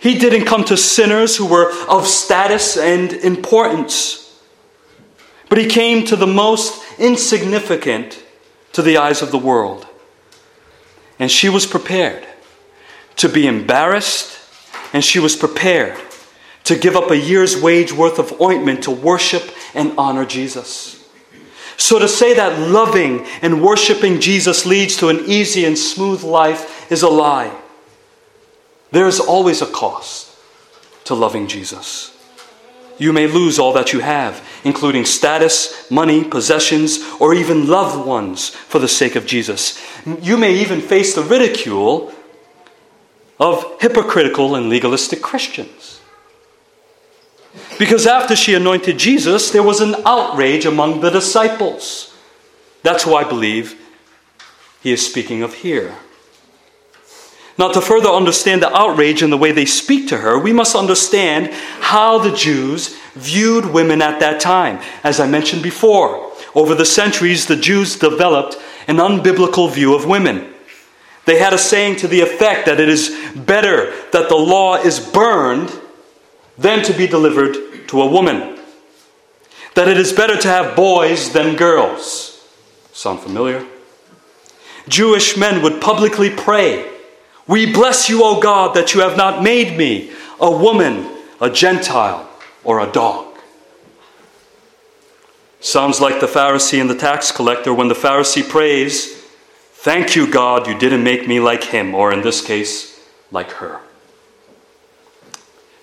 He 0.00 0.18
didn't 0.18 0.46
come 0.46 0.64
to 0.64 0.76
sinners 0.76 1.36
who 1.36 1.46
were 1.46 1.72
of 1.88 2.06
status 2.06 2.76
and 2.76 3.12
importance, 3.12 4.40
but 5.48 5.58
he 5.58 5.66
came 5.66 6.06
to 6.06 6.16
the 6.16 6.26
most 6.26 6.82
insignificant 6.98 8.22
to 8.72 8.82
the 8.82 8.96
eyes 8.96 9.22
of 9.22 9.30
the 9.30 9.38
world. 9.38 9.86
And 11.18 11.30
she 11.30 11.48
was 11.48 11.66
prepared 11.66 12.26
to 13.16 13.28
be 13.28 13.46
embarrassed, 13.46 14.38
and 14.92 15.04
she 15.04 15.18
was 15.18 15.34
prepared 15.34 15.98
to 16.64 16.76
give 16.76 16.94
up 16.94 17.10
a 17.10 17.16
year's 17.16 17.60
wage 17.60 17.92
worth 17.92 18.18
of 18.18 18.40
ointment 18.40 18.84
to 18.84 18.90
worship 18.90 19.50
and 19.74 19.92
honor 19.98 20.24
Jesus. 20.24 20.94
So, 21.76 21.98
to 21.98 22.08
say 22.08 22.34
that 22.34 22.58
loving 22.70 23.24
and 23.40 23.62
worshiping 23.62 24.20
Jesus 24.20 24.66
leads 24.66 24.96
to 24.98 25.08
an 25.08 25.20
easy 25.26 25.64
and 25.64 25.78
smooth 25.78 26.22
life 26.22 26.90
is 26.90 27.02
a 27.02 27.08
lie. 27.08 27.56
There 28.90 29.06
is 29.06 29.20
always 29.20 29.62
a 29.62 29.66
cost 29.66 30.34
to 31.04 31.14
loving 31.14 31.46
Jesus. 31.46 32.14
you 32.98 33.12
may 33.12 33.28
lose 33.28 33.58
all 33.58 33.72
that 33.72 33.92
you 33.92 34.00
have, 34.00 34.44
including 34.64 35.04
status, 35.04 35.88
money, 35.90 36.24
possessions, 36.24 36.98
or 37.20 37.32
even 37.32 37.68
loved 37.68 38.04
ones 38.04 38.50
for 38.50 38.80
the 38.80 38.88
sake 38.88 39.14
of 39.14 39.24
Jesus. 39.24 39.80
You 40.20 40.36
may 40.36 40.54
even 40.54 40.80
face 40.80 41.14
the 41.14 41.22
ridicule 41.22 42.12
of 43.38 43.64
hypocritical 43.80 44.56
and 44.56 44.68
legalistic 44.68 45.22
Christians. 45.22 46.00
Because 47.78 48.06
after 48.06 48.34
she 48.34 48.54
anointed 48.54 48.98
Jesus, 48.98 49.50
there 49.50 49.62
was 49.62 49.80
an 49.80 49.94
outrage 50.04 50.66
among 50.66 51.00
the 51.00 51.10
disciples. 51.10 52.12
That's 52.82 53.04
who 53.04 53.14
I 53.14 53.24
believe 53.24 53.80
he 54.82 54.92
is 54.92 55.06
speaking 55.06 55.42
of 55.42 55.54
here. 55.54 55.96
Now, 57.58 57.72
to 57.72 57.80
further 57.80 58.08
understand 58.08 58.62
the 58.62 58.74
outrage 58.74 59.20
in 59.20 59.30
the 59.30 59.36
way 59.36 59.50
they 59.50 59.66
speak 59.66 60.08
to 60.08 60.18
her, 60.18 60.38
we 60.38 60.52
must 60.52 60.76
understand 60.76 61.52
how 61.80 62.18
the 62.18 62.30
Jews 62.30 62.96
viewed 63.14 63.66
women 63.66 64.00
at 64.00 64.20
that 64.20 64.40
time. 64.40 64.80
As 65.02 65.18
I 65.18 65.26
mentioned 65.26 65.64
before, 65.64 66.32
over 66.54 66.76
the 66.76 66.86
centuries, 66.86 67.46
the 67.46 67.56
Jews 67.56 67.98
developed 67.98 68.56
an 68.86 68.98
unbiblical 68.98 69.72
view 69.72 69.96
of 69.96 70.06
women. 70.06 70.54
They 71.24 71.40
had 71.40 71.52
a 71.52 71.58
saying 71.58 71.96
to 71.96 72.08
the 72.08 72.20
effect 72.20 72.66
that 72.66 72.78
it 72.78 72.88
is 72.88 73.10
better 73.34 73.92
that 74.12 74.28
the 74.28 74.36
law 74.36 74.76
is 74.76 75.00
burned 75.00 75.76
than 76.56 76.84
to 76.84 76.92
be 76.92 77.08
delivered 77.08 77.88
to 77.88 78.02
a 78.02 78.06
woman. 78.06 78.56
That 79.74 79.88
it 79.88 79.98
is 79.98 80.12
better 80.12 80.36
to 80.36 80.48
have 80.48 80.76
boys 80.76 81.32
than 81.32 81.56
girls. 81.56 82.40
Sound 82.92 83.18
familiar? 83.18 83.66
Jewish 84.88 85.36
men 85.36 85.60
would 85.62 85.82
publicly 85.82 86.30
pray 86.30 86.97
we 87.48 87.72
bless 87.72 88.08
you, 88.08 88.22
O 88.22 88.40
God, 88.40 88.76
that 88.76 88.94
you 88.94 89.00
have 89.00 89.16
not 89.16 89.42
made 89.42 89.76
me 89.76 90.12
a 90.38 90.50
woman, 90.50 91.08
a 91.40 91.50
Gentile, 91.50 92.28
or 92.62 92.80
a 92.80 92.92
dog. 92.92 93.36
Sounds 95.60 96.00
like 96.00 96.20
the 96.20 96.26
Pharisee 96.26 96.80
and 96.80 96.88
the 96.88 96.94
tax 96.94 97.32
collector 97.32 97.74
when 97.74 97.88
the 97.88 97.94
Pharisee 97.94 98.48
prays, 98.48 99.16
Thank 99.72 100.14
you, 100.14 100.30
God, 100.30 100.66
you 100.66 100.78
didn't 100.78 101.04
make 101.04 101.26
me 101.26 101.40
like 101.40 101.64
him, 101.64 101.94
or 101.94 102.12
in 102.12 102.20
this 102.20 102.44
case, 102.44 103.00
like 103.30 103.50
her. 103.52 103.80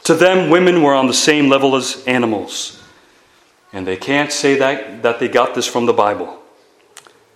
To 0.03 0.13
them, 0.13 0.50
women 0.50 0.84
were 0.84 0.93
on 0.93 1.07
the 1.07 1.13
same 1.13 1.50
level 1.50 1.75
as 1.75 2.03
animals. 2.05 2.84
And 3.74 3.88
they 3.88 3.98
can't 3.98 4.31
say 4.31 4.57
that, 4.60 5.01
that 5.01 5.19
they 5.19 5.27
got 5.27 5.55
this 5.55 5.65
from 5.65 5.86
the 5.86 5.93
Bible. 5.93 6.39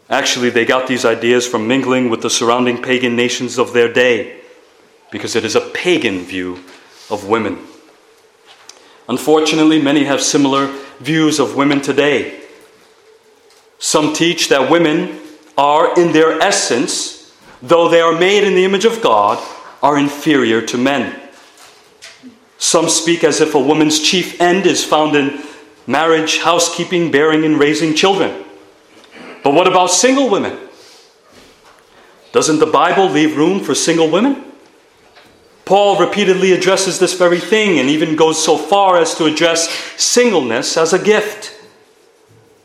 Actually, 0.10 0.50
they 0.50 0.66
got 0.66 0.88
these 0.88 1.06
ideas 1.06 1.48
from 1.48 1.68
mingling 1.68 2.10
with 2.10 2.22
the 2.22 2.30
surrounding 2.30 2.82
pagan 2.82 3.16
nations 3.16 3.60
of 3.60 3.74
their 3.74 3.92
day, 3.92 4.42
because 5.12 5.36
it 5.36 5.46
is 5.46 5.56
a 5.56 5.62
pagan 5.62 6.20
view 6.20 6.64
of 7.10 7.28
women. 7.28 7.60
Unfortunately, 9.08 9.82
many 9.82 10.04
have 10.06 10.22
similar 10.22 10.68
views 11.00 11.40
of 11.40 11.56
women 11.56 11.82
today. 11.82 12.42
Some 13.78 14.14
teach 14.14 14.50
that 14.50 14.70
women 14.70 15.20
are, 15.58 16.00
in 16.00 16.12
their 16.12 16.40
essence, 16.42 17.36
though 17.62 17.88
they 17.88 18.02
are 18.02 18.18
made 18.18 18.44
in 18.44 18.56
the 18.56 18.66
image 18.66 18.86
of 18.86 19.02
God, 19.02 19.38
are 19.82 19.98
inferior 19.98 20.62
to 20.64 20.78
men. 20.78 21.20
Some 22.58 22.90
speak 22.90 23.24
as 23.24 23.42
if 23.42 23.56
a 23.56 23.60
woman's 23.60 24.00
chief 24.00 24.42
end 24.42 24.66
is 24.66 24.84
found 24.84 25.16
in 25.16 25.42
marriage, 25.88 26.40
housekeeping, 26.40 27.12
bearing, 27.12 27.46
and 27.46 27.58
raising 27.58 27.96
children. 27.96 28.46
But 29.44 29.54
what 29.54 29.68
about 29.68 29.88
single 29.88 30.30
women? 30.30 30.58
Doesn't 32.32 32.60
the 32.60 32.66
Bible 32.66 33.10
leave 33.10 33.38
room 33.38 33.60
for 33.60 33.74
single 33.74 34.10
women? 34.10 34.46
Paul 35.66 36.00
repeatedly 36.00 36.52
addresses 36.52 37.00
this 37.00 37.14
very 37.14 37.40
thing 37.40 37.80
and 37.80 37.90
even 37.90 38.16
goes 38.16 38.44
so 38.44 38.58
far 38.58 38.98
as 38.98 39.16
to 39.16 39.26
address 39.26 39.70
singleness 39.98 40.78
as 40.78 40.94
a 40.94 41.04
gift. 41.04 41.56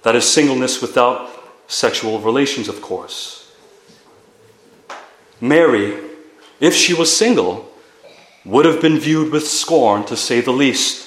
That 0.02 0.16
is, 0.16 0.24
singleness 0.24 0.80
without 0.80 1.30
sexual 1.66 2.18
relations, 2.20 2.68
of 2.68 2.80
course. 2.80 3.52
Mary, 5.40 5.98
if 6.60 6.74
she 6.74 6.94
was 6.94 7.14
single, 7.14 7.70
would 8.44 8.64
have 8.64 8.80
been 8.80 8.98
viewed 8.98 9.32
with 9.32 9.46
scorn, 9.46 10.04
to 10.04 10.16
say 10.16 10.40
the 10.40 10.52
least. 10.52 11.03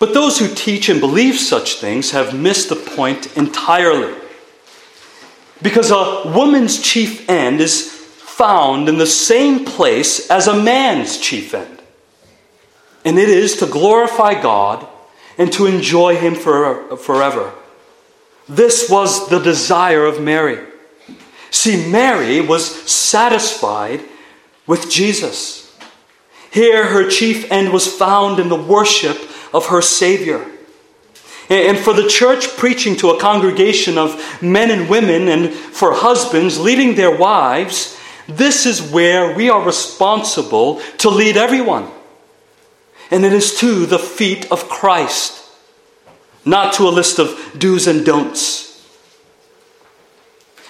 But 0.00 0.14
those 0.14 0.38
who 0.38 0.52
teach 0.52 0.88
and 0.88 0.98
believe 0.98 1.38
such 1.38 1.74
things 1.74 2.10
have 2.12 2.36
missed 2.36 2.70
the 2.70 2.76
point 2.76 3.36
entirely. 3.36 4.14
Because 5.62 5.90
a 5.90 6.22
woman's 6.24 6.80
chief 6.82 7.28
end 7.28 7.60
is 7.60 7.92
found 7.92 8.88
in 8.88 8.96
the 8.96 9.06
same 9.06 9.66
place 9.66 10.30
as 10.30 10.48
a 10.48 10.60
man's 10.60 11.18
chief 11.18 11.52
end. 11.52 11.82
And 13.04 13.18
it 13.18 13.28
is 13.28 13.58
to 13.58 13.66
glorify 13.66 14.40
God 14.40 14.88
and 15.36 15.52
to 15.52 15.66
enjoy 15.66 16.16
Him 16.16 16.34
for, 16.34 16.96
forever. 16.96 17.52
This 18.48 18.88
was 18.88 19.28
the 19.28 19.38
desire 19.38 20.06
of 20.06 20.20
Mary. 20.20 20.66
See, 21.50 21.90
Mary 21.90 22.40
was 22.40 22.90
satisfied 22.90 24.00
with 24.66 24.90
Jesus. 24.90 25.78
Here, 26.50 26.86
her 26.86 27.08
chief 27.10 27.52
end 27.52 27.70
was 27.70 27.86
found 27.86 28.38
in 28.40 28.48
the 28.48 28.56
worship 28.56 29.29
of 29.52 29.66
her 29.66 29.82
Savior. 29.82 30.46
And 31.50 31.76
for 31.76 31.92
the 31.92 32.08
church 32.08 32.56
preaching 32.56 32.94
to 32.96 33.10
a 33.10 33.20
congregation 33.20 33.98
of 33.98 34.40
men 34.40 34.70
and 34.70 34.88
women, 34.88 35.26
and 35.26 35.52
for 35.52 35.92
husbands 35.92 36.60
leading 36.60 36.94
their 36.94 37.16
wives, 37.16 37.98
this 38.28 38.66
is 38.66 38.80
where 38.80 39.34
we 39.34 39.50
are 39.50 39.64
responsible 39.64 40.80
to 40.98 41.10
lead 41.10 41.36
everyone. 41.36 41.90
And 43.10 43.24
it 43.24 43.32
is 43.32 43.58
to 43.58 43.84
the 43.86 43.98
feet 43.98 44.50
of 44.52 44.68
Christ, 44.68 45.44
not 46.44 46.74
to 46.74 46.84
a 46.84 46.90
list 46.90 47.18
of 47.18 47.56
do's 47.58 47.88
and 47.88 48.06
don'ts. 48.06 48.68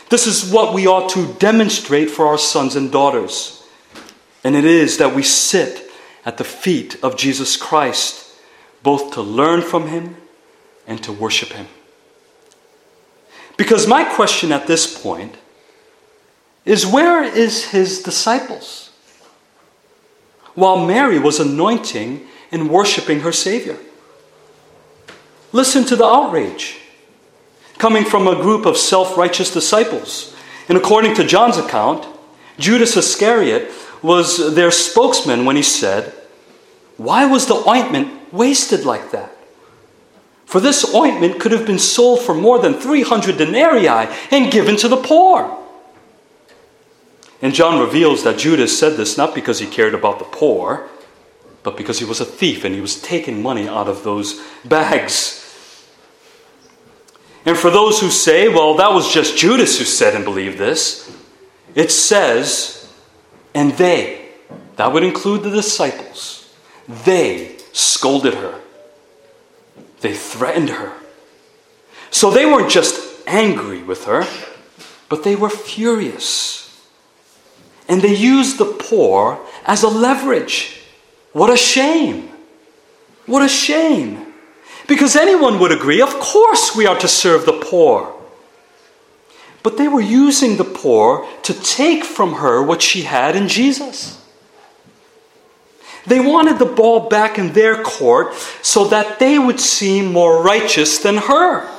This 0.08 0.26
is 0.26 0.50
what 0.50 0.72
we 0.72 0.86
ought 0.86 1.10
to 1.10 1.34
demonstrate 1.34 2.10
for 2.10 2.26
our 2.26 2.38
sons 2.38 2.74
and 2.74 2.90
daughters. 2.90 3.62
And 4.42 4.56
it 4.56 4.64
is 4.64 4.96
that 4.96 5.14
we 5.14 5.22
sit 5.22 5.90
at 6.24 6.38
the 6.38 6.44
feet 6.44 6.96
of 7.02 7.18
Jesus 7.18 7.58
Christ 7.58 8.29
both 8.82 9.12
to 9.14 9.22
learn 9.22 9.62
from 9.62 9.88
him 9.88 10.16
and 10.86 11.02
to 11.04 11.12
worship 11.12 11.50
him. 11.50 11.66
Because 13.56 13.86
my 13.86 14.04
question 14.04 14.52
at 14.52 14.66
this 14.66 15.00
point 15.00 15.36
is 16.64 16.86
where 16.86 17.22
is 17.22 17.66
his 17.66 18.02
disciples? 18.02 18.90
While 20.54 20.86
Mary 20.86 21.18
was 21.18 21.40
anointing 21.40 22.26
and 22.50 22.70
worshiping 22.70 23.20
her 23.20 23.32
Savior. 23.32 23.76
Listen 25.52 25.84
to 25.84 25.96
the 25.96 26.04
outrage 26.04 26.78
coming 27.78 28.04
from 28.04 28.28
a 28.28 28.36
group 28.36 28.66
of 28.66 28.76
self 28.76 29.16
righteous 29.16 29.52
disciples. 29.52 30.34
And 30.68 30.76
according 30.78 31.14
to 31.14 31.26
John's 31.26 31.56
account, 31.56 32.06
Judas 32.58 32.96
Iscariot 32.96 33.70
was 34.02 34.54
their 34.54 34.70
spokesman 34.70 35.44
when 35.44 35.56
he 35.56 35.62
said, 35.62 36.12
Why 36.96 37.26
was 37.26 37.46
the 37.46 37.62
ointment 37.68 38.19
wasted 38.32 38.84
like 38.84 39.10
that. 39.10 39.36
For 40.46 40.60
this 40.60 40.94
ointment 40.94 41.38
could 41.40 41.52
have 41.52 41.64
been 41.64 41.78
sold 41.78 42.22
for 42.22 42.34
more 42.34 42.58
than 42.58 42.74
300 42.74 43.36
denarii 43.36 44.12
and 44.32 44.52
given 44.52 44.76
to 44.78 44.88
the 44.88 44.96
poor. 44.96 45.56
And 47.40 47.54
John 47.54 47.80
reveals 47.80 48.24
that 48.24 48.38
Judas 48.38 48.76
said 48.76 48.96
this 48.96 49.16
not 49.16 49.34
because 49.34 49.60
he 49.60 49.66
cared 49.66 49.94
about 49.94 50.18
the 50.18 50.24
poor, 50.24 50.88
but 51.62 51.76
because 51.76 51.98
he 51.98 52.04
was 52.04 52.20
a 52.20 52.24
thief 52.24 52.64
and 52.64 52.74
he 52.74 52.80
was 52.80 53.00
taking 53.00 53.42
money 53.42 53.68
out 53.68 53.88
of 53.88 54.02
those 54.02 54.40
bags. 54.64 55.36
And 57.46 57.56
for 57.56 57.70
those 57.70 58.00
who 58.00 58.10
say, 58.10 58.48
well, 58.48 58.74
that 58.74 58.92
was 58.92 59.12
just 59.12 59.36
Judas 59.36 59.78
who 59.78 59.84
said 59.84 60.14
and 60.14 60.24
believed 60.24 60.58
this, 60.58 61.16
it 61.74 61.90
says, 61.90 62.92
and 63.54 63.72
they, 63.72 64.28
that 64.76 64.92
would 64.92 65.04
include 65.04 65.42
the 65.42 65.50
disciples, 65.50 66.52
they 66.88 67.59
scolded 67.72 68.34
her, 68.34 68.60
they 70.00 70.14
threatened 70.14 70.70
her. 70.70 70.92
So 72.10 72.30
they 72.30 72.46
weren't 72.46 72.70
just 72.70 73.22
angry 73.26 73.82
with 73.82 74.04
her, 74.04 74.26
but 75.08 75.24
they 75.24 75.36
were 75.36 75.50
furious. 75.50 76.60
And 77.88 78.02
they 78.02 78.14
used 78.14 78.58
the 78.58 78.64
poor 78.64 79.40
as 79.64 79.82
a 79.82 79.88
leverage. 79.88 80.80
What 81.32 81.50
a 81.50 81.56
shame! 81.56 82.30
What 83.26 83.42
a 83.42 83.48
shame! 83.48 84.26
Because 84.88 85.14
anyone 85.14 85.60
would 85.60 85.70
agree, 85.70 86.00
of 86.00 86.10
course, 86.18 86.74
we 86.74 86.86
are 86.86 86.98
to 86.98 87.06
serve 87.06 87.46
the 87.46 87.60
poor. 87.60 88.12
But 89.62 89.76
they 89.76 89.88
were 89.88 90.00
using 90.00 90.56
the 90.56 90.64
poor 90.64 91.28
to 91.42 91.54
take 91.54 92.04
from 92.04 92.34
her 92.34 92.62
what 92.62 92.82
she 92.82 93.02
had 93.02 93.36
in 93.36 93.46
Jesus. 93.46 94.19
They 96.10 96.18
wanted 96.18 96.58
the 96.58 96.64
ball 96.66 97.08
back 97.08 97.38
in 97.38 97.52
their 97.52 97.84
court 97.84 98.34
so 98.62 98.88
that 98.88 99.20
they 99.20 99.38
would 99.38 99.60
seem 99.60 100.12
more 100.12 100.42
righteous 100.42 100.98
than 100.98 101.18
her. 101.18 101.70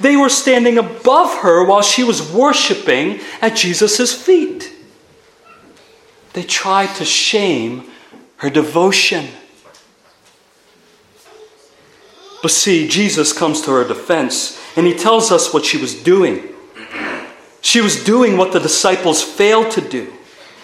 They 0.00 0.16
were 0.16 0.28
standing 0.28 0.78
above 0.78 1.32
her 1.42 1.64
while 1.64 1.82
she 1.82 2.02
was 2.02 2.32
worshiping 2.32 3.20
at 3.40 3.54
Jesus' 3.54 4.12
feet. 4.12 4.72
They 6.32 6.42
tried 6.42 6.92
to 6.96 7.04
shame 7.04 7.88
her 8.38 8.50
devotion. 8.50 9.28
But 12.42 12.50
see, 12.50 12.88
Jesus 12.88 13.32
comes 13.32 13.62
to 13.62 13.70
her 13.70 13.86
defense 13.86 14.60
and 14.74 14.88
he 14.88 14.92
tells 14.92 15.30
us 15.30 15.54
what 15.54 15.64
she 15.64 15.78
was 15.78 15.94
doing. 15.94 16.52
She 17.60 17.80
was 17.80 18.02
doing 18.02 18.36
what 18.36 18.50
the 18.50 18.58
disciples 18.58 19.22
failed 19.22 19.70
to 19.70 19.80
do. 19.80 20.12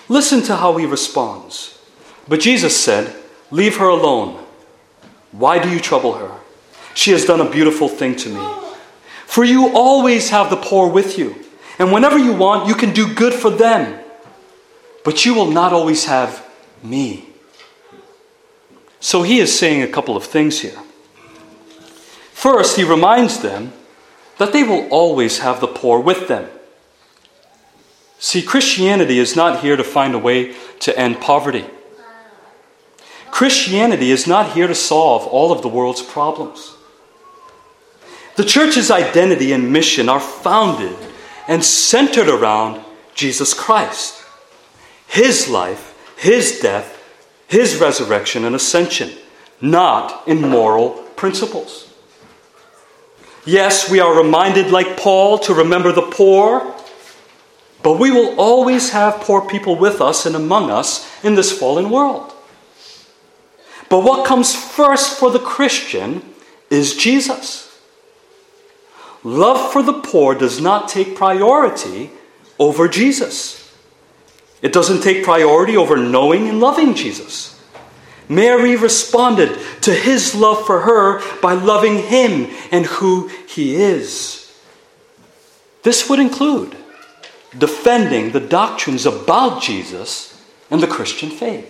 Listen 0.08 0.42
to 0.42 0.56
how 0.56 0.76
he 0.78 0.84
responds. 0.84 1.76
But 2.28 2.40
Jesus 2.40 2.76
said, 2.76 3.14
Leave 3.50 3.76
her 3.78 3.88
alone. 3.88 4.44
Why 5.32 5.58
do 5.58 5.68
you 5.70 5.80
trouble 5.80 6.14
her? 6.14 6.38
She 6.94 7.12
has 7.12 7.24
done 7.24 7.40
a 7.40 7.50
beautiful 7.50 7.88
thing 7.88 8.16
to 8.16 8.28
me. 8.28 8.60
For 9.26 9.44
you 9.44 9.72
always 9.74 10.30
have 10.30 10.50
the 10.50 10.56
poor 10.56 10.88
with 10.88 11.18
you, 11.18 11.36
and 11.78 11.92
whenever 11.92 12.18
you 12.18 12.32
want, 12.32 12.68
you 12.68 12.74
can 12.74 12.92
do 12.92 13.14
good 13.14 13.32
for 13.32 13.50
them. 13.50 14.02
But 15.04 15.24
you 15.24 15.34
will 15.34 15.50
not 15.50 15.72
always 15.72 16.06
have 16.06 16.46
me. 16.82 17.28
So 18.98 19.22
he 19.22 19.38
is 19.38 19.56
saying 19.56 19.82
a 19.82 19.88
couple 19.88 20.16
of 20.16 20.24
things 20.24 20.60
here. 20.60 20.78
First, 22.32 22.76
he 22.76 22.84
reminds 22.84 23.40
them 23.40 23.72
that 24.38 24.52
they 24.52 24.62
will 24.62 24.88
always 24.88 25.38
have 25.38 25.60
the 25.60 25.66
poor 25.66 26.00
with 26.00 26.28
them. 26.28 26.48
See, 28.18 28.42
Christianity 28.42 29.18
is 29.18 29.36
not 29.36 29.60
here 29.60 29.76
to 29.76 29.84
find 29.84 30.14
a 30.14 30.18
way 30.18 30.54
to 30.80 30.98
end 30.98 31.20
poverty. 31.20 31.64
Christianity 33.40 34.10
is 34.10 34.26
not 34.26 34.52
here 34.52 34.66
to 34.66 34.74
solve 34.74 35.26
all 35.26 35.50
of 35.50 35.62
the 35.62 35.68
world's 35.68 36.02
problems. 36.02 36.76
The 38.36 38.44
church's 38.44 38.90
identity 38.90 39.52
and 39.52 39.72
mission 39.72 40.10
are 40.10 40.20
founded 40.20 40.94
and 41.48 41.64
centered 41.64 42.28
around 42.28 42.84
Jesus 43.14 43.54
Christ, 43.54 44.22
His 45.06 45.48
life, 45.48 46.14
His 46.18 46.60
death, 46.60 47.02
His 47.48 47.76
resurrection 47.76 48.44
and 48.44 48.54
ascension, 48.54 49.10
not 49.62 50.28
in 50.28 50.42
moral 50.42 50.90
principles. 51.16 51.90
Yes, 53.46 53.90
we 53.90 54.00
are 54.00 54.22
reminded, 54.22 54.70
like 54.70 54.98
Paul, 54.98 55.38
to 55.38 55.54
remember 55.54 55.92
the 55.92 56.10
poor, 56.10 56.74
but 57.82 57.98
we 57.98 58.10
will 58.10 58.38
always 58.38 58.90
have 58.90 59.22
poor 59.22 59.48
people 59.48 59.76
with 59.76 60.02
us 60.02 60.26
and 60.26 60.36
among 60.36 60.70
us 60.70 61.08
in 61.24 61.36
this 61.36 61.58
fallen 61.58 61.88
world. 61.88 62.29
But 63.90 64.04
what 64.04 64.24
comes 64.24 64.54
first 64.54 65.18
for 65.18 65.30
the 65.30 65.38
Christian 65.38 66.22
is 66.70 66.96
Jesus. 66.96 67.66
Love 69.22 69.72
for 69.72 69.82
the 69.82 69.92
poor 69.92 70.34
does 70.34 70.60
not 70.60 70.88
take 70.88 71.16
priority 71.16 72.10
over 72.58 72.88
Jesus. 72.88 73.60
It 74.62 74.72
doesn't 74.72 75.02
take 75.02 75.24
priority 75.24 75.76
over 75.76 75.96
knowing 75.96 76.48
and 76.48 76.60
loving 76.60 76.94
Jesus. 76.94 77.60
Mary 78.28 78.76
responded 78.76 79.58
to 79.82 79.92
his 79.92 80.36
love 80.36 80.64
for 80.64 80.82
her 80.82 81.20
by 81.40 81.52
loving 81.52 81.98
him 81.98 82.48
and 82.70 82.86
who 82.86 83.26
he 83.48 83.74
is. 83.74 84.56
This 85.82 86.08
would 86.08 86.20
include 86.20 86.76
defending 87.58 88.30
the 88.30 88.40
doctrines 88.40 89.04
about 89.04 89.60
Jesus 89.60 90.40
and 90.70 90.80
the 90.80 90.86
Christian 90.86 91.30
faith. 91.30 91.69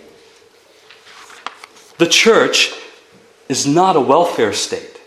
The 2.01 2.07
church 2.07 2.73
is 3.47 3.67
not 3.67 3.95
a 3.95 4.01
welfare 4.01 4.53
state. 4.53 4.99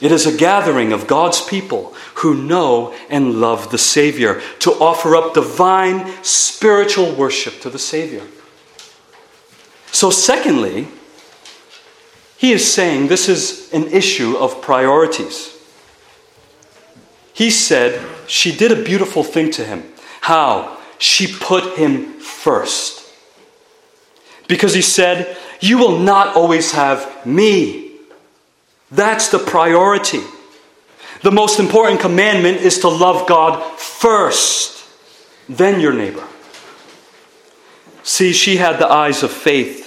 It 0.00 0.12
is 0.12 0.26
a 0.26 0.36
gathering 0.36 0.92
of 0.92 1.08
God's 1.08 1.44
people 1.44 1.92
who 2.22 2.40
know 2.40 2.94
and 3.08 3.40
love 3.40 3.72
the 3.72 3.78
Savior 3.78 4.40
to 4.60 4.70
offer 4.74 5.16
up 5.16 5.34
divine 5.34 6.08
spiritual 6.22 7.12
worship 7.16 7.60
to 7.62 7.68
the 7.68 7.80
Savior. 7.80 8.22
So, 9.90 10.08
secondly, 10.08 10.86
he 12.36 12.52
is 12.52 12.72
saying 12.72 13.08
this 13.08 13.28
is 13.28 13.72
an 13.72 13.88
issue 13.88 14.36
of 14.36 14.62
priorities. 14.62 15.52
He 17.32 17.50
said 17.50 18.08
she 18.28 18.56
did 18.56 18.70
a 18.70 18.84
beautiful 18.84 19.24
thing 19.24 19.50
to 19.50 19.64
him. 19.64 19.82
How? 20.20 20.78
She 20.98 21.26
put 21.26 21.76
him 21.76 22.20
first. 22.20 23.09
Because 24.50 24.74
he 24.74 24.82
said, 24.82 25.36
You 25.60 25.78
will 25.78 26.00
not 26.00 26.34
always 26.34 26.72
have 26.72 27.24
me. 27.24 27.92
That's 28.90 29.28
the 29.28 29.38
priority. 29.38 30.22
The 31.22 31.30
most 31.30 31.60
important 31.60 32.00
commandment 32.00 32.58
is 32.58 32.80
to 32.80 32.88
love 32.88 33.28
God 33.28 33.78
first, 33.78 34.84
then 35.48 35.80
your 35.80 35.92
neighbor. 35.92 36.26
See, 38.02 38.32
she 38.32 38.56
had 38.56 38.80
the 38.80 38.90
eyes 38.90 39.22
of 39.22 39.30
faith. 39.30 39.86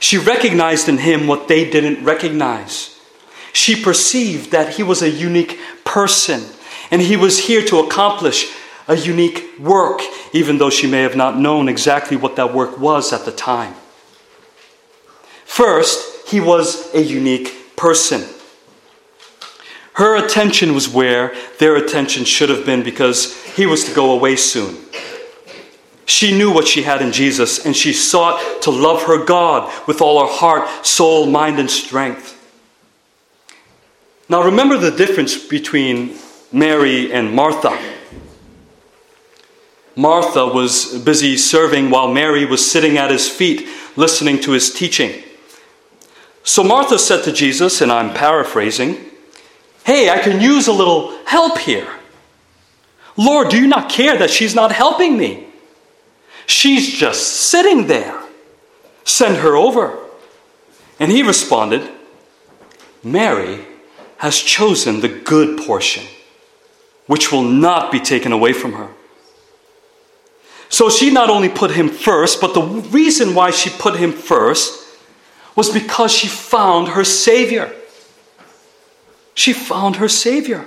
She 0.00 0.16
recognized 0.16 0.88
in 0.88 0.96
him 0.96 1.26
what 1.26 1.46
they 1.46 1.68
didn't 1.68 2.02
recognize. 2.02 2.98
She 3.52 3.82
perceived 3.82 4.50
that 4.52 4.76
he 4.76 4.82
was 4.82 5.02
a 5.02 5.10
unique 5.10 5.58
person 5.84 6.42
and 6.90 7.02
he 7.02 7.16
was 7.16 7.46
here 7.46 7.62
to 7.66 7.80
accomplish 7.80 8.50
a 8.86 8.96
unique 8.96 9.58
work, 9.58 10.00
even 10.32 10.58
though 10.58 10.70
she 10.70 10.86
may 10.86 11.02
have 11.02 11.16
not 11.16 11.38
known 11.38 11.68
exactly 11.68 12.16
what 12.16 12.36
that 12.36 12.52
work 12.52 12.78
was 12.78 13.12
at 13.12 13.24
the 13.24 13.32
time. 13.32 13.74
First, 15.44 16.28
he 16.28 16.40
was 16.40 16.92
a 16.94 17.02
unique 17.02 17.76
person. 17.76 18.24
Her 19.94 20.16
attention 20.16 20.74
was 20.74 20.88
where 20.88 21.34
their 21.58 21.76
attention 21.76 22.24
should 22.24 22.48
have 22.48 22.66
been 22.66 22.82
because 22.82 23.40
he 23.54 23.64
was 23.64 23.84
to 23.84 23.94
go 23.94 24.12
away 24.12 24.36
soon. 24.36 24.76
She 26.06 26.36
knew 26.36 26.52
what 26.52 26.66
she 26.66 26.82
had 26.82 27.00
in 27.00 27.12
Jesus, 27.12 27.64
and 27.64 27.74
she 27.74 27.92
sought 27.92 28.62
to 28.62 28.70
love 28.70 29.04
her 29.04 29.24
God 29.24 29.72
with 29.86 30.02
all 30.02 30.26
her 30.26 30.32
heart, 30.32 30.68
soul, 30.84 31.26
mind, 31.26 31.58
and 31.58 31.70
strength. 31.70 32.32
Now, 34.28 34.42
remember 34.42 34.76
the 34.76 34.90
difference 34.90 35.36
between 35.36 36.16
Mary 36.52 37.12
and 37.12 37.32
Martha. 37.32 37.78
Martha 39.96 40.46
was 40.46 40.98
busy 41.02 41.36
serving 41.36 41.90
while 41.90 42.12
Mary 42.12 42.44
was 42.44 42.70
sitting 42.70 42.98
at 42.98 43.10
his 43.10 43.28
feet 43.28 43.68
listening 43.96 44.40
to 44.40 44.52
his 44.52 44.72
teaching. 44.72 45.22
So 46.42 46.64
Martha 46.64 46.98
said 46.98 47.24
to 47.24 47.32
Jesus, 47.32 47.80
and 47.80 47.92
I'm 47.92 48.12
paraphrasing, 48.12 48.96
Hey, 49.84 50.10
I 50.10 50.18
can 50.18 50.40
use 50.40 50.66
a 50.66 50.72
little 50.72 51.16
help 51.26 51.58
here. 51.58 51.88
Lord, 53.16 53.50
do 53.50 53.60
you 53.60 53.66
not 53.66 53.90
care 53.90 54.16
that 54.16 54.30
she's 54.30 54.54
not 54.54 54.72
helping 54.72 55.16
me? 55.16 55.46
She's 56.46 56.92
just 56.92 57.26
sitting 57.50 57.86
there. 57.86 58.20
Send 59.04 59.36
her 59.38 59.56
over. 59.56 59.98
And 60.98 61.12
he 61.12 61.22
responded, 61.22 61.88
Mary 63.02 63.64
has 64.18 64.38
chosen 64.38 65.00
the 65.00 65.08
good 65.08 65.58
portion, 65.58 66.04
which 67.06 67.30
will 67.30 67.42
not 67.42 67.92
be 67.92 68.00
taken 68.00 68.32
away 68.32 68.52
from 68.52 68.72
her. 68.72 68.88
So 70.68 70.90
she 70.90 71.10
not 71.10 71.30
only 71.30 71.48
put 71.48 71.72
him 71.72 71.88
first, 71.88 72.40
but 72.40 72.54
the 72.54 72.62
reason 72.62 73.34
why 73.34 73.50
she 73.50 73.70
put 73.70 73.96
him 73.96 74.12
first 74.12 74.84
was 75.56 75.70
because 75.70 76.12
she 76.12 76.26
found 76.26 76.88
her 76.88 77.04
Savior. 77.04 77.72
She 79.34 79.52
found 79.52 79.96
her 79.96 80.08
Savior. 80.08 80.66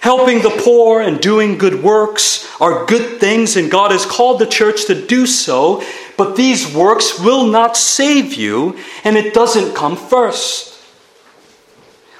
Helping 0.00 0.42
the 0.42 0.60
poor 0.62 1.00
and 1.00 1.20
doing 1.20 1.56
good 1.56 1.82
works 1.82 2.46
are 2.60 2.84
good 2.84 3.20
things, 3.20 3.56
and 3.56 3.70
God 3.70 3.90
has 3.90 4.04
called 4.04 4.38
the 4.38 4.46
church 4.46 4.86
to 4.86 5.06
do 5.06 5.26
so, 5.26 5.82
but 6.16 6.36
these 6.36 6.74
works 6.74 7.18
will 7.18 7.46
not 7.46 7.76
save 7.76 8.34
you, 8.34 8.78
and 9.02 9.16
it 9.16 9.32
doesn't 9.32 9.74
come 9.74 9.96
first. 9.96 10.78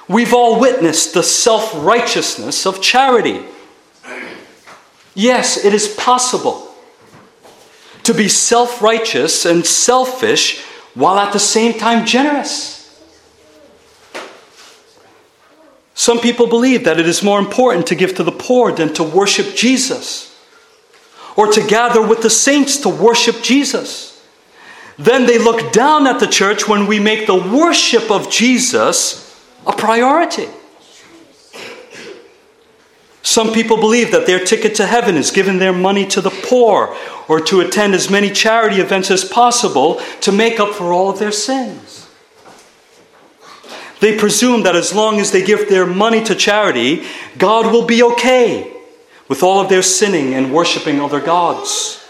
We've 0.07 0.33
all 0.33 0.59
witnessed 0.59 1.13
the 1.13 1.23
self 1.23 1.71
righteousness 1.75 2.65
of 2.65 2.81
charity. 2.81 3.43
Yes, 5.15 5.63
it 5.63 5.73
is 5.73 5.87
possible 5.87 6.75
to 8.03 8.13
be 8.13 8.27
self 8.27 8.81
righteous 8.81 9.45
and 9.45 9.65
selfish 9.65 10.63
while 10.93 11.17
at 11.17 11.33
the 11.33 11.39
same 11.39 11.73
time 11.73 12.05
generous. 12.05 12.75
Some 15.93 16.19
people 16.19 16.47
believe 16.47 16.83
that 16.83 16.99
it 16.99 17.07
is 17.07 17.23
more 17.23 17.39
important 17.39 17.87
to 17.87 17.95
give 17.95 18.15
to 18.15 18.23
the 18.23 18.31
poor 18.31 18.71
than 18.73 18.93
to 18.95 19.03
worship 19.03 19.55
Jesus 19.55 20.37
or 21.37 21.47
to 21.47 21.65
gather 21.65 22.05
with 22.05 22.21
the 22.21 22.29
saints 22.29 22.77
to 22.79 22.89
worship 22.89 23.41
Jesus. 23.41 24.11
Then 24.97 25.25
they 25.25 25.37
look 25.37 25.71
down 25.71 26.05
at 26.07 26.19
the 26.19 26.27
church 26.27 26.67
when 26.67 26.87
we 26.87 26.99
make 26.99 27.27
the 27.27 27.35
worship 27.35 28.11
of 28.11 28.29
Jesus 28.29 29.41
a 29.65 29.73
priority. 29.73 30.47
Some 33.25 33.53
people 33.53 33.77
believe 33.77 34.11
that 34.11 34.27
their 34.27 34.39
ticket 34.39 34.75
to 34.75 34.85
heaven 34.85 35.15
is 35.15 35.31
giving 35.31 35.57
their 35.57 35.73
money 35.73 36.05
to 36.09 36.21
the 36.21 36.29
poor 36.29 36.95
or 37.27 37.39
to 37.39 37.59
attend 37.59 37.95
as 37.95 38.07
many 38.07 38.29
charity 38.29 38.79
events 38.79 39.09
as 39.09 39.25
possible 39.25 39.95
to 40.21 40.31
make 40.31 40.59
up 40.59 40.75
for 40.75 40.93
all 40.93 41.09
of 41.09 41.17
their 41.17 41.31
sins. 41.31 42.07
They 43.99 44.15
presume 44.15 44.61
that 44.61 44.75
as 44.75 44.93
long 44.93 45.19
as 45.19 45.31
they 45.31 45.43
give 45.43 45.69
their 45.69 45.87
money 45.87 46.23
to 46.23 46.35
charity, 46.35 47.03
God 47.39 47.73
will 47.73 47.87
be 47.87 48.03
okay 48.03 48.71
with 49.27 49.41
all 49.41 49.59
of 49.59 49.69
their 49.69 49.81
sinning 49.81 50.35
and 50.35 50.53
worshiping 50.53 51.01
other 51.01 51.19
gods. 51.19 52.05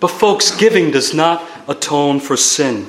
But, 0.00 0.08
folks, 0.08 0.50
giving 0.50 0.90
does 0.90 1.14
not 1.14 1.48
atone 1.68 2.18
for 2.18 2.36
sin. 2.36 2.88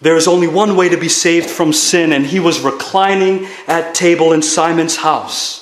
There 0.00 0.16
is 0.16 0.26
only 0.26 0.48
one 0.48 0.76
way 0.76 0.88
to 0.88 0.96
be 0.96 1.08
saved 1.08 1.50
from 1.50 1.72
sin, 1.72 2.12
and 2.12 2.24
he 2.24 2.40
was 2.40 2.60
reclining 2.60 3.46
at 3.66 3.94
table 3.94 4.32
in 4.32 4.42
Simon's 4.42 4.96
house. 4.96 5.60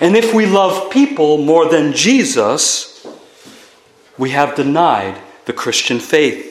And 0.00 0.16
if 0.16 0.32
we 0.32 0.46
love 0.46 0.90
people 0.90 1.38
more 1.38 1.68
than 1.68 1.92
Jesus, 1.92 3.06
we 4.16 4.30
have 4.30 4.54
denied 4.54 5.20
the 5.44 5.52
Christian 5.52 6.00
faith. 6.00 6.46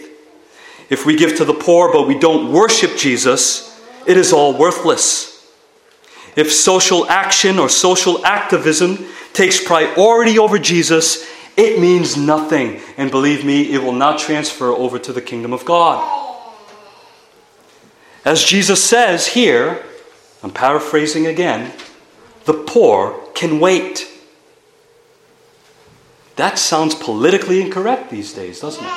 If 0.90 1.06
we 1.06 1.16
give 1.16 1.38
to 1.38 1.46
the 1.46 1.54
poor 1.54 1.92
but 1.92 2.08
we 2.08 2.18
don't 2.18 2.52
worship 2.52 2.98
Jesus, 2.98 3.80
it 4.06 4.18
is 4.18 4.34
all 4.34 4.58
worthless. 4.58 5.30
If 6.36 6.52
social 6.52 7.08
action 7.10 7.58
or 7.58 7.70
social 7.70 8.24
activism 8.26 9.06
takes 9.34 9.64
priority 9.64 10.38
over 10.38 10.60
Jesus, 10.60 11.28
it 11.60 11.78
means 11.78 12.16
nothing. 12.16 12.80
And 12.96 13.12
believe 13.12 13.44
me, 13.44 13.74
it 13.74 13.84
will 13.84 13.92
not 13.92 14.18
transfer 14.18 14.68
over 14.68 14.98
to 14.98 15.12
the 15.12 15.22
kingdom 15.22 15.52
of 15.52 15.66
God. 15.66 16.00
As 18.24 18.44
Jesus 18.44 18.82
says 18.82 19.28
here, 19.28 19.84
I'm 20.42 20.52
paraphrasing 20.52 21.28
again, 21.28 21.74
the 22.46 22.54
poor 22.54 23.20
can 23.34 23.60
wait. 23.60 24.08
That 26.38 26.58
sounds 26.58 26.96
politically 26.96 27.62
incorrect 27.62 28.10
these 28.10 28.32
days, 28.34 28.62
doesn't 28.62 28.86
it? 28.86 28.94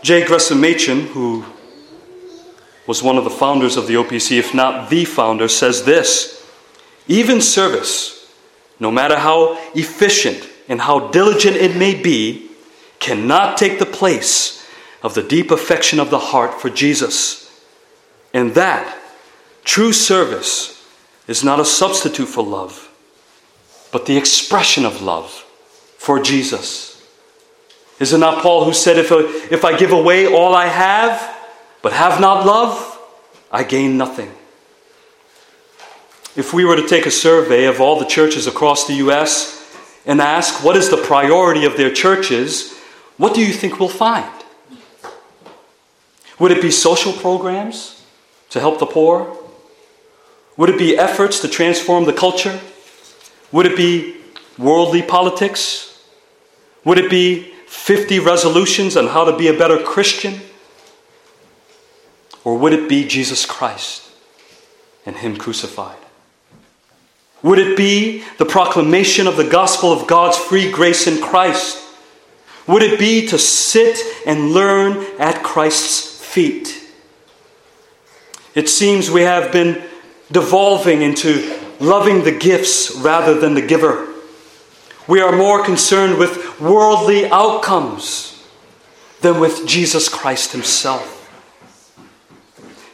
J. 0.00 0.24
Gresham 0.24 0.62
Machen, 0.62 1.08
who 1.08 1.44
was 2.86 3.02
one 3.02 3.18
of 3.18 3.24
the 3.24 3.30
founders 3.30 3.76
of 3.76 3.86
the 3.86 3.94
OPC, 3.94 4.38
if 4.38 4.54
not 4.54 4.88
the 4.88 5.04
founder, 5.04 5.48
says 5.48 5.84
this 5.84 6.46
Even 7.06 7.42
service, 7.42 8.17
no 8.80 8.90
matter 8.90 9.18
how 9.18 9.58
efficient 9.74 10.48
and 10.68 10.80
how 10.80 11.08
diligent 11.08 11.56
it 11.56 11.76
may 11.76 11.94
be, 11.94 12.50
cannot 12.98 13.56
take 13.56 13.78
the 13.78 13.86
place 13.86 14.66
of 15.02 15.14
the 15.14 15.22
deep 15.22 15.50
affection 15.50 16.00
of 16.00 16.10
the 16.10 16.18
heart 16.18 16.60
for 16.60 16.70
Jesus. 16.70 17.62
And 18.34 18.54
that 18.54 18.96
true 19.64 19.92
service 19.92 20.86
is 21.26 21.44
not 21.44 21.60
a 21.60 21.64
substitute 21.64 22.26
for 22.26 22.44
love, 22.44 22.90
but 23.92 24.06
the 24.06 24.16
expression 24.16 24.84
of 24.84 25.02
love 25.02 25.30
for 25.96 26.20
Jesus. 26.20 26.88
Is 27.98 28.12
it 28.12 28.18
not 28.18 28.42
Paul 28.42 28.64
who 28.64 28.72
said, 28.72 28.98
if, 28.98 29.10
I, 29.10 29.20
if 29.50 29.64
I 29.64 29.76
give 29.76 29.92
away 29.92 30.26
all 30.26 30.54
I 30.54 30.66
have, 30.66 31.36
but 31.82 31.92
have 31.92 32.20
not 32.20 32.46
love, 32.46 32.98
I 33.50 33.64
gain 33.64 33.96
nothing? 33.96 34.32
If 36.38 36.54
we 36.54 36.64
were 36.64 36.76
to 36.76 36.86
take 36.86 37.04
a 37.04 37.10
survey 37.10 37.64
of 37.64 37.80
all 37.80 37.98
the 37.98 38.04
churches 38.04 38.46
across 38.46 38.86
the 38.86 38.94
U.S. 39.06 39.76
and 40.06 40.20
ask 40.20 40.62
what 40.62 40.76
is 40.76 40.88
the 40.88 40.96
priority 40.96 41.64
of 41.64 41.76
their 41.76 41.92
churches, 41.92 42.78
what 43.16 43.34
do 43.34 43.40
you 43.44 43.52
think 43.52 43.80
we'll 43.80 43.88
find? 43.88 44.32
Would 46.38 46.52
it 46.52 46.62
be 46.62 46.70
social 46.70 47.12
programs 47.12 48.04
to 48.50 48.60
help 48.60 48.78
the 48.78 48.86
poor? 48.86 49.36
Would 50.56 50.70
it 50.70 50.78
be 50.78 50.96
efforts 50.96 51.40
to 51.40 51.48
transform 51.48 52.04
the 52.04 52.12
culture? 52.12 52.60
Would 53.50 53.66
it 53.66 53.76
be 53.76 54.18
worldly 54.56 55.02
politics? 55.02 56.04
Would 56.84 56.98
it 56.98 57.10
be 57.10 57.52
50 57.66 58.20
resolutions 58.20 58.96
on 58.96 59.08
how 59.08 59.24
to 59.24 59.36
be 59.36 59.48
a 59.48 59.58
better 59.58 59.82
Christian? 59.82 60.38
Or 62.44 62.56
would 62.56 62.72
it 62.72 62.88
be 62.88 63.08
Jesus 63.08 63.44
Christ 63.44 64.08
and 65.04 65.16
Him 65.16 65.36
crucified? 65.36 65.98
Would 67.42 67.58
it 67.58 67.76
be 67.76 68.24
the 68.38 68.44
proclamation 68.44 69.26
of 69.26 69.36
the 69.36 69.48
gospel 69.48 69.92
of 69.92 70.06
God's 70.06 70.36
free 70.36 70.70
grace 70.70 71.06
in 71.06 71.22
Christ? 71.22 71.82
Would 72.66 72.82
it 72.82 72.98
be 72.98 73.26
to 73.28 73.38
sit 73.38 73.98
and 74.26 74.52
learn 74.52 75.06
at 75.18 75.42
Christ's 75.42 76.20
feet? 76.24 76.84
It 78.54 78.68
seems 78.68 79.10
we 79.10 79.22
have 79.22 79.52
been 79.52 79.82
devolving 80.32 81.00
into 81.00 81.58
loving 81.80 82.24
the 82.24 82.36
gifts 82.36 82.94
rather 82.96 83.38
than 83.38 83.54
the 83.54 83.62
giver. 83.62 84.12
We 85.06 85.20
are 85.20 85.34
more 85.34 85.64
concerned 85.64 86.18
with 86.18 86.60
worldly 86.60 87.30
outcomes 87.30 88.44
than 89.20 89.40
with 89.40 89.66
Jesus 89.66 90.08
Christ 90.08 90.52
Himself. 90.52 91.17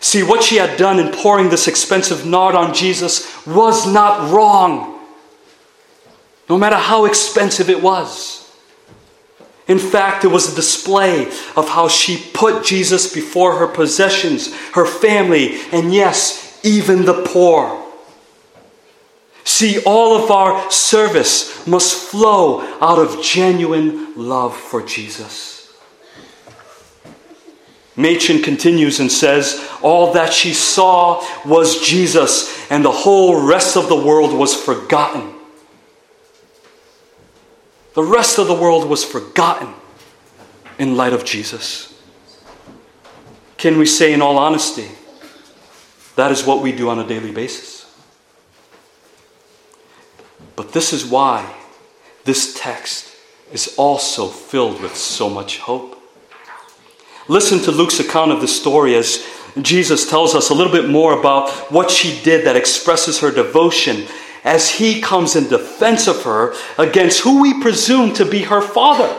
See, 0.04 0.22
what 0.22 0.42
she 0.42 0.56
had 0.56 0.76
done 0.76 1.00
in 1.00 1.10
pouring 1.12 1.48
this 1.48 1.66
expensive 1.66 2.26
nard 2.26 2.54
on 2.54 2.74
Jesus 2.74 3.46
was 3.46 3.90
not 3.90 4.30
wrong, 4.30 5.00
no 6.46 6.58
matter 6.58 6.76
how 6.76 7.06
expensive 7.06 7.70
it 7.70 7.82
was. 7.82 8.54
In 9.66 9.78
fact, 9.78 10.22
it 10.22 10.28
was 10.28 10.52
a 10.52 10.56
display 10.56 11.24
of 11.56 11.70
how 11.70 11.88
she 11.88 12.22
put 12.34 12.66
Jesus 12.66 13.14
before 13.14 13.56
her 13.56 13.66
possessions, 13.66 14.54
her 14.72 14.84
family, 14.84 15.58
and 15.72 15.94
yes, 15.94 16.60
even 16.62 17.06
the 17.06 17.24
poor. 17.24 17.82
See, 19.44 19.82
all 19.84 20.22
of 20.22 20.30
our 20.30 20.70
service 20.70 21.66
must 21.66 22.10
flow 22.10 22.60
out 22.82 22.98
of 22.98 23.22
genuine 23.22 24.14
love 24.16 24.54
for 24.54 24.82
Jesus. 24.82 25.53
Machen 27.96 28.42
continues 28.42 28.98
and 28.98 29.10
says, 29.10 29.68
All 29.82 30.12
that 30.14 30.32
she 30.32 30.52
saw 30.52 31.24
was 31.44 31.80
Jesus, 31.86 32.70
and 32.70 32.84
the 32.84 32.90
whole 32.90 33.46
rest 33.46 33.76
of 33.76 33.88
the 33.88 33.96
world 33.96 34.36
was 34.36 34.54
forgotten. 34.54 35.34
The 37.94 38.02
rest 38.02 38.38
of 38.38 38.48
the 38.48 38.54
world 38.54 38.88
was 38.88 39.04
forgotten 39.04 39.72
in 40.78 40.96
light 40.96 41.12
of 41.12 41.24
Jesus. 41.24 41.94
Can 43.56 43.78
we 43.78 43.86
say, 43.86 44.12
in 44.12 44.20
all 44.20 44.36
honesty, 44.36 44.88
that 46.16 46.32
is 46.32 46.44
what 46.44 46.62
we 46.62 46.72
do 46.72 46.88
on 46.88 46.98
a 46.98 47.06
daily 47.06 47.30
basis. 47.30 47.86
But 50.56 50.72
this 50.72 50.92
is 50.92 51.04
why 51.04 51.54
this 52.24 52.54
text 52.54 53.12
is 53.52 53.74
also 53.76 54.28
filled 54.28 54.80
with 54.80 54.96
so 54.96 55.28
much 55.28 55.58
hope. 55.58 55.93
Listen 57.28 57.58
to 57.60 57.70
Luke's 57.70 58.00
account 58.00 58.32
of 58.32 58.40
the 58.40 58.48
story 58.48 58.94
as 58.94 59.26
Jesus 59.60 60.08
tells 60.08 60.34
us 60.34 60.50
a 60.50 60.54
little 60.54 60.72
bit 60.72 60.88
more 60.88 61.18
about 61.18 61.50
what 61.70 61.90
she 61.90 62.20
did 62.22 62.44
that 62.46 62.56
expresses 62.56 63.20
her 63.20 63.30
devotion 63.30 64.06
as 64.42 64.68
he 64.70 65.00
comes 65.00 65.36
in 65.36 65.48
defense 65.48 66.06
of 66.06 66.22
her 66.24 66.54
against 66.76 67.20
who 67.20 67.40
we 67.40 67.62
presume 67.62 68.12
to 68.14 68.26
be 68.26 68.42
her 68.42 68.60
father. 68.60 69.10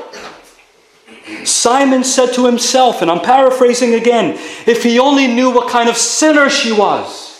Simon 1.43 2.03
said 2.03 2.33
to 2.33 2.45
himself, 2.45 3.01
and 3.01 3.09
I'm 3.09 3.21
paraphrasing 3.21 3.95
again, 3.95 4.33
if 4.67 4.83
he 4.83 4.99
only 4.99 5.25
knew 5.25 5.49
what 5.49 5.69
kind 5.69 5.89
of 5.89 5.97
sinner 5.97 6.49
she 6.49 6.71
was. 6.71 7.33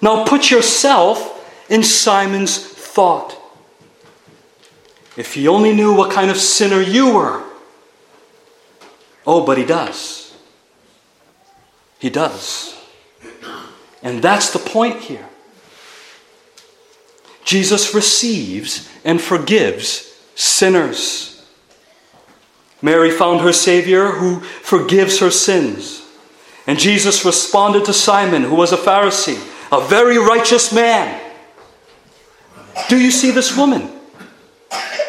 Now 0.00 0.24
put 0.24 0.50
yourself 0.50 1.68
in 1.68 1.82
Simon's 1.82 2.58
thought. 2.58 3.41
If 5.16 5.34
he 5.34 5.46
only 5.48 5.74
knew 5.74 5.94
what 5.94 6.10
kind 6.10 6.30
of 6.30 6.36
sinner 6.36 6.80
you 6.80 7.14
were. 7.14 7.44
Oh, 9.26 9.44
but 9.44 9.58
he 9.58 9.64
does. 9.64 10.34
He 11.98 12.10
does. 12.10 12.76
And 14.02 14.22
that's 14.22 14.52
the 14.52 14.58
point 14.58 15.00
here. 15.00 15.28
Jesus 17.44 17.94
receives 17.94 18.88
and 19.04 19.20
forgives 19.20 20.12
sinners. 20.34 21.46
Mary 22.80 23.10
found 23.10 23.40
her 23.42 23.52
Savior 23.52 24.08
who 24.08 24.40
forgives 24.40 25.20
her 25.20 25.30
sins. 25.30 26.04
And 26.66 26.78
Jesus 26.78 27.24
responded 27.24 27.84
to 27.84 27.92
Simon, 27.92 28.42
who 28.42 28.54
was 28.54 28.72
a 28.72 28.76
Pharisee, 28.76 29.40
a 29.70 29.80
very 29.86 30.18
righteous 30.18 30.72
man. 30.72 31.20
Do 32.88 32.98
you 32.98 33.10
see 33.10 33.30
this 33.30 33.56
woman? 33.56 33.90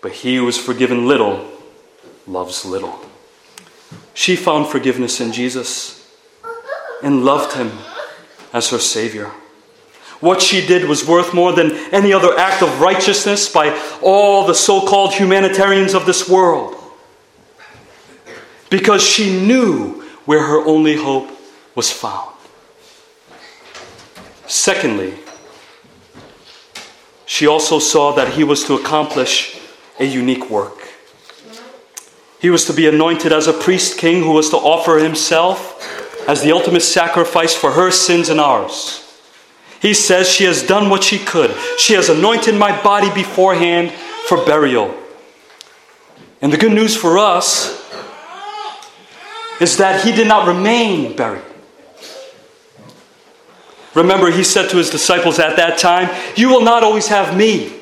but 0.00 0.12
he 0.12 0.36
who 0.36 0.48
is 0.48 0.58
forgiven 0.58 1.06
little 1.06 1.48
loves 2.26 2.64
little. 2.64 2.98
She 4.14 4.36
found 4.36 4.66
forgiveness 4.66 5.20
in 5.20 5.32
Jesus 5.32 6.14
and 7.02 7.24
loved 7.24 7.56
him 7.56 7.72
as 8.52 8.70
her 8.70 8.78
Savior. 8.78 9.30
What 10.20 10.42
she 10.42 10.66
did 10.66 10.88
was 10.88 11.06
worth 11.06 11.32
more 11.32 11.52
than 11.52 11.72
any 11.92 12.12
other 12.12 12.36
act 12.36 12.62
of 12.62 12.80
righteousness 12.80 13.48
by 13.48 13.70
all 14.02 14.46
the 14.46 14.54
so 14.54 14.86
called 14.86 15.14
humanitarians 15.14 15.94
of 15.94 16.06
this 16.06 16.28
world. 16.28 16.74
Because 18.68 19.02
she 19.02 19.40
knew 19.40 20.02
where 20.24 20.42
her 20.42 20.58
only 20.66 20.96
hope 20.96 21.30
was 21.74 21.92
found. 21.92 22.34
Secondly, 24.46 25.14
she 27.24 27.46
also 27.46 27.78
saw 27.78 28.12
that 28.12 28.32
he 28.34 28.42
was 28.42 28.64
to 28.64 28.74
accomplish 28.74 29.57
a 29.98 30.04
unique 30.04 30.48
work. 30.50 30.88
He 32.40 32.50
was 32.50 32.64
to 32.66 32.72
be 32.72 32.86
anointed 32.86 33.32
as 33.32 33.46
a 33.46 33.52
priest 33.52 33.98
king 33.98 34.22
who 34.22 34.32
was 34.32 34.50
to 34.50 34.56
offer 34.56 34.98
himself 34.98 35.74
as 36.28 36.42
the 36.42 36.52
ultimate 36.52 36.82
sacrifice 36.82 37.54
for 37.54 37.72
her 37.72 37.90
sins 37.90 38.28
and 38.28 38.40
ours. 38.40 39.04
He 39.80 39.94
says, 39.94 40.28
She 40.28 40.44
has 40.44 40.62
done 40.62 40.90
what 40.90 41.02
she 41.02 41.18
could. 41.18 41.54
She 41.78 41.94
has 41.94 42.08
anointed 42.08 42.54
my 42.54 42.80
body 42.82 43.12
beforehand 43.12 43.92
for 44.26 44.44
burial. 44.44 44.94
And 46.40 46.52
the 46.52 46.56
good 46.56 46.72
news 46.72 46.96
for 46.96 47.18
us 47.18 47.84
is 49.60 49.76
that 49.78 50.04
he 50.04 50.12
did 50.12 50.28
not 50.28 50.46
remain 50.46 51.16
buried. 51.16 51.42
Remember, 53.94 54.30
he 54.30 54.44
said 54.44 54.70
to 54.70 54.76
his 54.76 54.90
disciples 54.90 55.40
at 55.40 55.56
that 55.56 55.78
time, 55.78 56.08
You 56.36 56.50
will 56.50 56.60
not 56.60 56.84
always 56.84 57.08
have 57.08 57.36
me. 57.36 57.77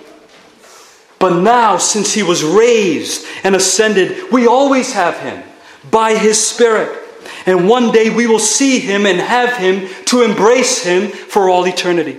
But 1.19 1.41
now, 1.41 1.79
since 1.79 2.13
he 2.13 2.23
was 2.23 2.45
raised 2.45 3.27
and 3.43 3.57
ascended, 3.57 4.31
we 4.31 4.47
always 4.47 4.93
have 4.93 5.19
him 5.19 5.43
by 5.91 6.15
his 6.17 6.45
Spirit. 6.45 7.03
And 7.47 7.69
one 7.69 7.93
day 7.93 8.11
we 8.11 8.27
will 8.27 8.39
see 8.39 8.81
him 8.81 9.07
and 9.07 9.19
have 9.19 9.57
him 9.57 9.89
to 10.07 10.23
embrace 10.23 10.85
him 10.85 11.09
for 11.09 11.49
all 11.49 11.65
eternity. 11.67 12.19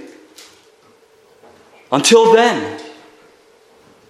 Until 1.92 2.34
then, 2.34 2.82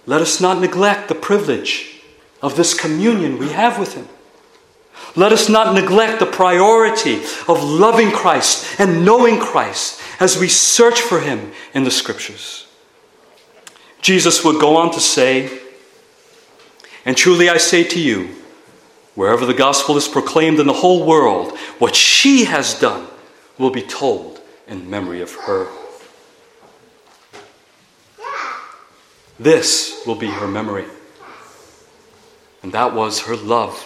let 0.06 0.20
us 0.20 0.40
not 0.40 0.60
neglect 0.60 1.08
the 1.08 1.14
privilege 1.14 2.00
of 2.40 2.56
this 2.56 2.72
communion 2.72 3.38
we 3.38 3.50
have 3.50 3.78
with 3.78 3.94
him. 3.94 4.08
Let 5.16 5.32
us 5.32 5.48
not 5.48 5.74
neglect 5.74 6.20
the 6.20 6.26
priority 6.26 7.16
of 7.48 7.62
loving 7.62 8.10
Christ 8.10 8.80
and 8.80 9.04
knowing 9.04 9.38
Christ 9.38 10.00
as 10.20 10.38
we 10.38 10.48
search 10.48 11.00
for 11.00 11.20
him 11.20 11.52
in 11.74 11.84
the 11.84 11.90
scriptures. 11.90 12.67
Jesus 14.00 14.44
would 14.44 14.60
go 14.60 14.76
on 14.76 14.92
to 14.92 15.00
say, 15.00 15.60
And 17.04 17.16
truly 17.16 17.48
I 17.48 17.56
say 17.58 17.84
to 17.84 18.00
you, 18.00 18.34
wherever 19.14 19.44
the 19.44 19.54
gospel 19.54 19.96
is 19.96 20.06
proclaimed 20.06 20.60
in 20.60 20.66
the 20.66 20.72
whole 20.72 21.04
world, 21.04 21.56
what 21.78 21.94
she 21.94 22.44
has 22.44 22.78
done 22.78 23.06
will 23.58 23.70
be 23.70 23.82
told 23.82 24.40
in 24.66 24.88
memory 24.88 25.20
of 25.20 25.34
her. 25.34 25.68
This 29.38 30.02
will 30.06 30.14
be 30.14 30.28
her 30.28 30.48
memory. 30.48 30.84
And 32.62 32.72
that 32.72 32.94
was 32.94 33.22
her 33.22 33.36
love 33.36 33.76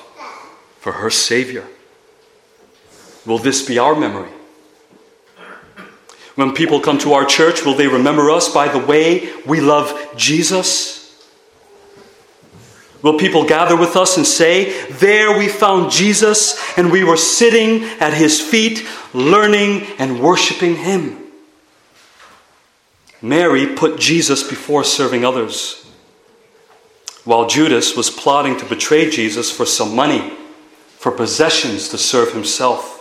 for 0.81 0.93
her 0.93 1.11
Savior. 1.11 1.67
Will 3.27 3.39
this 3.39 3.67
be 3.67 3.79
our 3.79 3.95
memory? 3.95 4.31
When 6.35 6.55
people 6.55 6.81
come 6.81 6.99
to 6.99 7.13
our 7.13 7.27
church, 7.27 7.65
will 7.65 7.75
they 7.75 7.89
remember 7.89 8.31
us 8.31 8.53
by 8.53 8.69
the 8.69 8.79
way 8.79 9.33
we 9.45 9.61
love 9.61 10.15
Jesus? 10.17 11.03
Will 13.03 13.19
people 13.19 13.45
gather 13.45 13.77
with 13.77 13.97
us 13.97 14.17
and 14.17 14.25
say, 14.25 14.87
There 14.93 15.37
we 15.37 15.49
found 15.49 15.91
Jesus, 15.91 16.57
and 16.79 16.91
we 16.91 17.05
were 17.05 17.17
sitting 17.17 17.83
at 18.01 18.15
his 18.15 18.41
feet, 18.41 18.87
learning 19.13 19.83
and 19.99 20.21
worshiping 20.21 20.77
him? 20.77 21.19
Mary 23.21 23.67
put 23.67 23.99
Jesus 23.99 24.43
before 24.43 24.85
serving 24.85 25.25
others. 25.25 25.85
While 27.25 27.47
Judas 27.47 27.97
was 27.97 28.11
plotting 28.11 28.57
to 28.59 28.65
betray 28.65 29.11
Jesus 29.11 29.51
for 29.51 29.67
some 29.67 29.95
money, 29.95 30.33
for 30.97 31.13
possessions 31.13 31.89
to 31.89 31.99
serve 31.99 32.33
himself. 32.33 33.01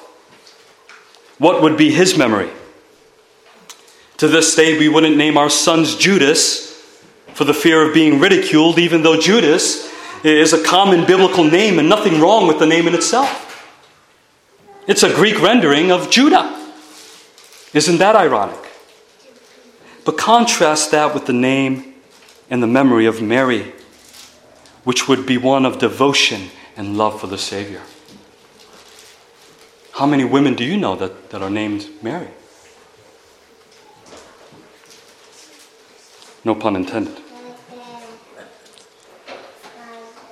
What 1.37 1.61
would 1.61 1.77
be 1.77 1.91
his 1.91 2.17
memory? 2.17 2.49
To 4.21 4.27
this 4.27 4.53
day, 4.53 4.77
we 4.77 4.87
wouldn't 4.87 5.17
name 5.17 5.35
our 5.35 5.49
sons 5.49 5.95
Judas 5.95 6.79
for 7.33 7.43
the 7.43 7.55
fear 7.55 7.87
of 7.87 7.91
being 7.91 8.19
ridiculed, 8.19 8.77
even 8.77 9.01
though 9.01 9.19
Judas 9.19 9.91
is 10.23 10.53
a 10.53 10.63
common 10.63 11.07
biblical 11.07 11.43
name 11.43 11.79
and 11.79 11.89
nothing 11.89 12.21
wrong 12.21 12.45
with 12.45 12.59
the 12.59 12.67
name 12.67 12.87
in 12.87 12.93
itself. 12.93 13.67
It's 14.85 15.01
a 15.01 15.11
Greek 15.11 15.41
rendering 15.41 15.91
of 15.91 16.11
Judah. 16.11 16.55
Isn't 17.73 17.97
that 17.97 18.15
ironic? 18.15 18.59
But 20.05 20.19
contrast 20.19 20.91
that 20.91 21.15
with 21.15 21.25
the 21.25 21.33
name 21.33 21.95
and 22.47 22.61
the 22.61 22.67
memory 22.67 23.07
of 23.07 23.23
Mary, 23.23 23.73
which 24.83 25.07
would 25.07 25.25
be 25.25 25.39
one 25.39 25.65
of 25.65 25.79
devotion 25.79 26.51
and 26.77 26.95
love 26.95 27.19
for 27.19 27.25
the 27.25 27.39
Savior. 27.39 27.81
How 29.93 30.05
many 30.05 30.25
women 30.25 30.53
do 30.53 30.63
you 30.63 30.77
know 30.77 30.95
that, 30.97 31.31
that 31.31 31.41
are 31.41 31.49
named 31.49 31.89
Mary? 32.03 32.29
No 36.43 36.55
pun 36.55 36.75
intended. 36.75 37.17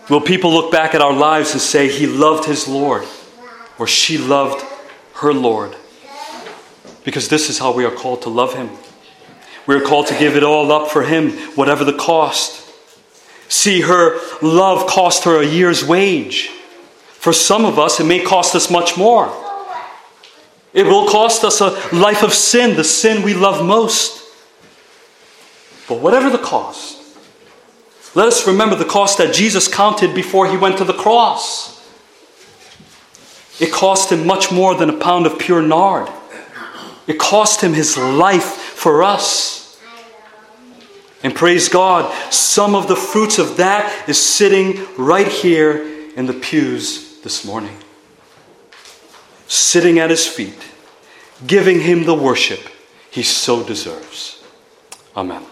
Will 0.09 0.21
people 0.21 0.51
look 0.51 0.71
back 0.71 0.95
at 0.95 1.01
our 1.01 1.13
lives 1.13 1.51
and 1.51 1.61
say, 1.61 1.87
He 1.87 2.07
loved 2.07 2.45
His 2.45 2.67
Lord, 2.67 3.05
or 3.77 3.85
she 3.85 4.17
loved 4.17 4.65
her 5.15 5.31
Lord? 5.31 5.75
Because 7.03 7.29
this 7.29 7.49
is 7.49 7.59
how 7.59 7.71
we 7.71 7.85
are 7.85 7.91
called 7.91 8.23
to 8.23 8.29
love 8.29 8.55
Him. 8.55 8.69
We 9.67 9.75
are 9.75 9.81
called 9.81 10.07
to 10.07 10.17
give 10.17 10.35
it 10.35 10.43
all 10.43 10.71
up 10.71 10.89
for 10.89 11.03
Him, 11.03 11.31
whatever 11.55 11.83
the 11.83 11.93
cost. 11.93 12.67
See, 13.49 13.81
her 13.81 14.19
love 14.41 14.87
cost 14.87 15.25
her 15.25 15.39
a 15.41 15.45
year's 15.45 15.85
wage. 15.85 16.49
For 17.19 17.33
some 17.33 17.65
of 17.65 17.77
us, 17.77 17.99
it 17.99 18.05
may 18.05 18.19
cost 18.19 18.55
us 18.55 18.71
much 18.71 18.97
more. 18.97 19.31
It 20.73 20.85
will 20.85 21.07
cost 21.07 21.43
us 21.43 21.61
a 21.61 21.69
life 21.95 22.23
of 22.23 22.33
sin, 22.33 22.75
the 22.75 22.83
sin 22.83 23.23
we 23.23 23.33
love 23.33 23.65
most. 23.65 24.18
But 25.89 26.01
whatever 26.01 26.29
the 26.29 26.37
cost, 26.37 26.97
let 28.15 28.27
us 28.27 28.45
remember 28.45 28.75
the 28.75 28.85
cost 28.85 29.17
that 29.17 29.33
Jesus 29.33 29.67
counted 29.67 30.13
before 30.13 30.47
he 30.47 30.55
went 30.55 30.77
to 30.77 30.83
the 30.83 30.93
cross. 30.93 31.77
It 33.59 33.71
cost 33.71 34.11
him 34.11 34.25
much 34.25 34.51
more 34.51 34.75
than 34.75 34.89
a 34.89 34.97
pound 34.97 35.25
of 35.25 35.39
pure 35.39 35.63
nard. 35.63 36.07
It 37.07 37.17
cost 37.17 37.61
him 37.61 37.73
his 37.73 37.97
life 37.97 38.43
for 38.43 39.03
us. 39.03 39.81
And 41.23 41.35
praise 41.35 41.67
God, 41.67 42.13
some 42.31 42.75
of 42.75 42.87
the 42.87 42.95
fruits 42.95 43.39
of 43.39 43.57
that 43.57 44.07
is 44.07 44.23
sitting 44.23 44.85
right 44.95 45.27
here 45.27 46.11
in 46.15 46.27
the 46.27 46.33
pews 46.33 47.19
this 47.21 47.43
morning. 47.43 47.75
Sitting 49.47 49.97
at 49.97 50.11
his 50.11 50.27
feet, 50.27 50.57
giving 51.45 51.81
him 51.81 52.05
the 52.05 52.13
worship 52.13 52.61
he 53.09 53.23
so 53.23 53.63
deserves. 53.63 54.41
Amen. 55.17 55.43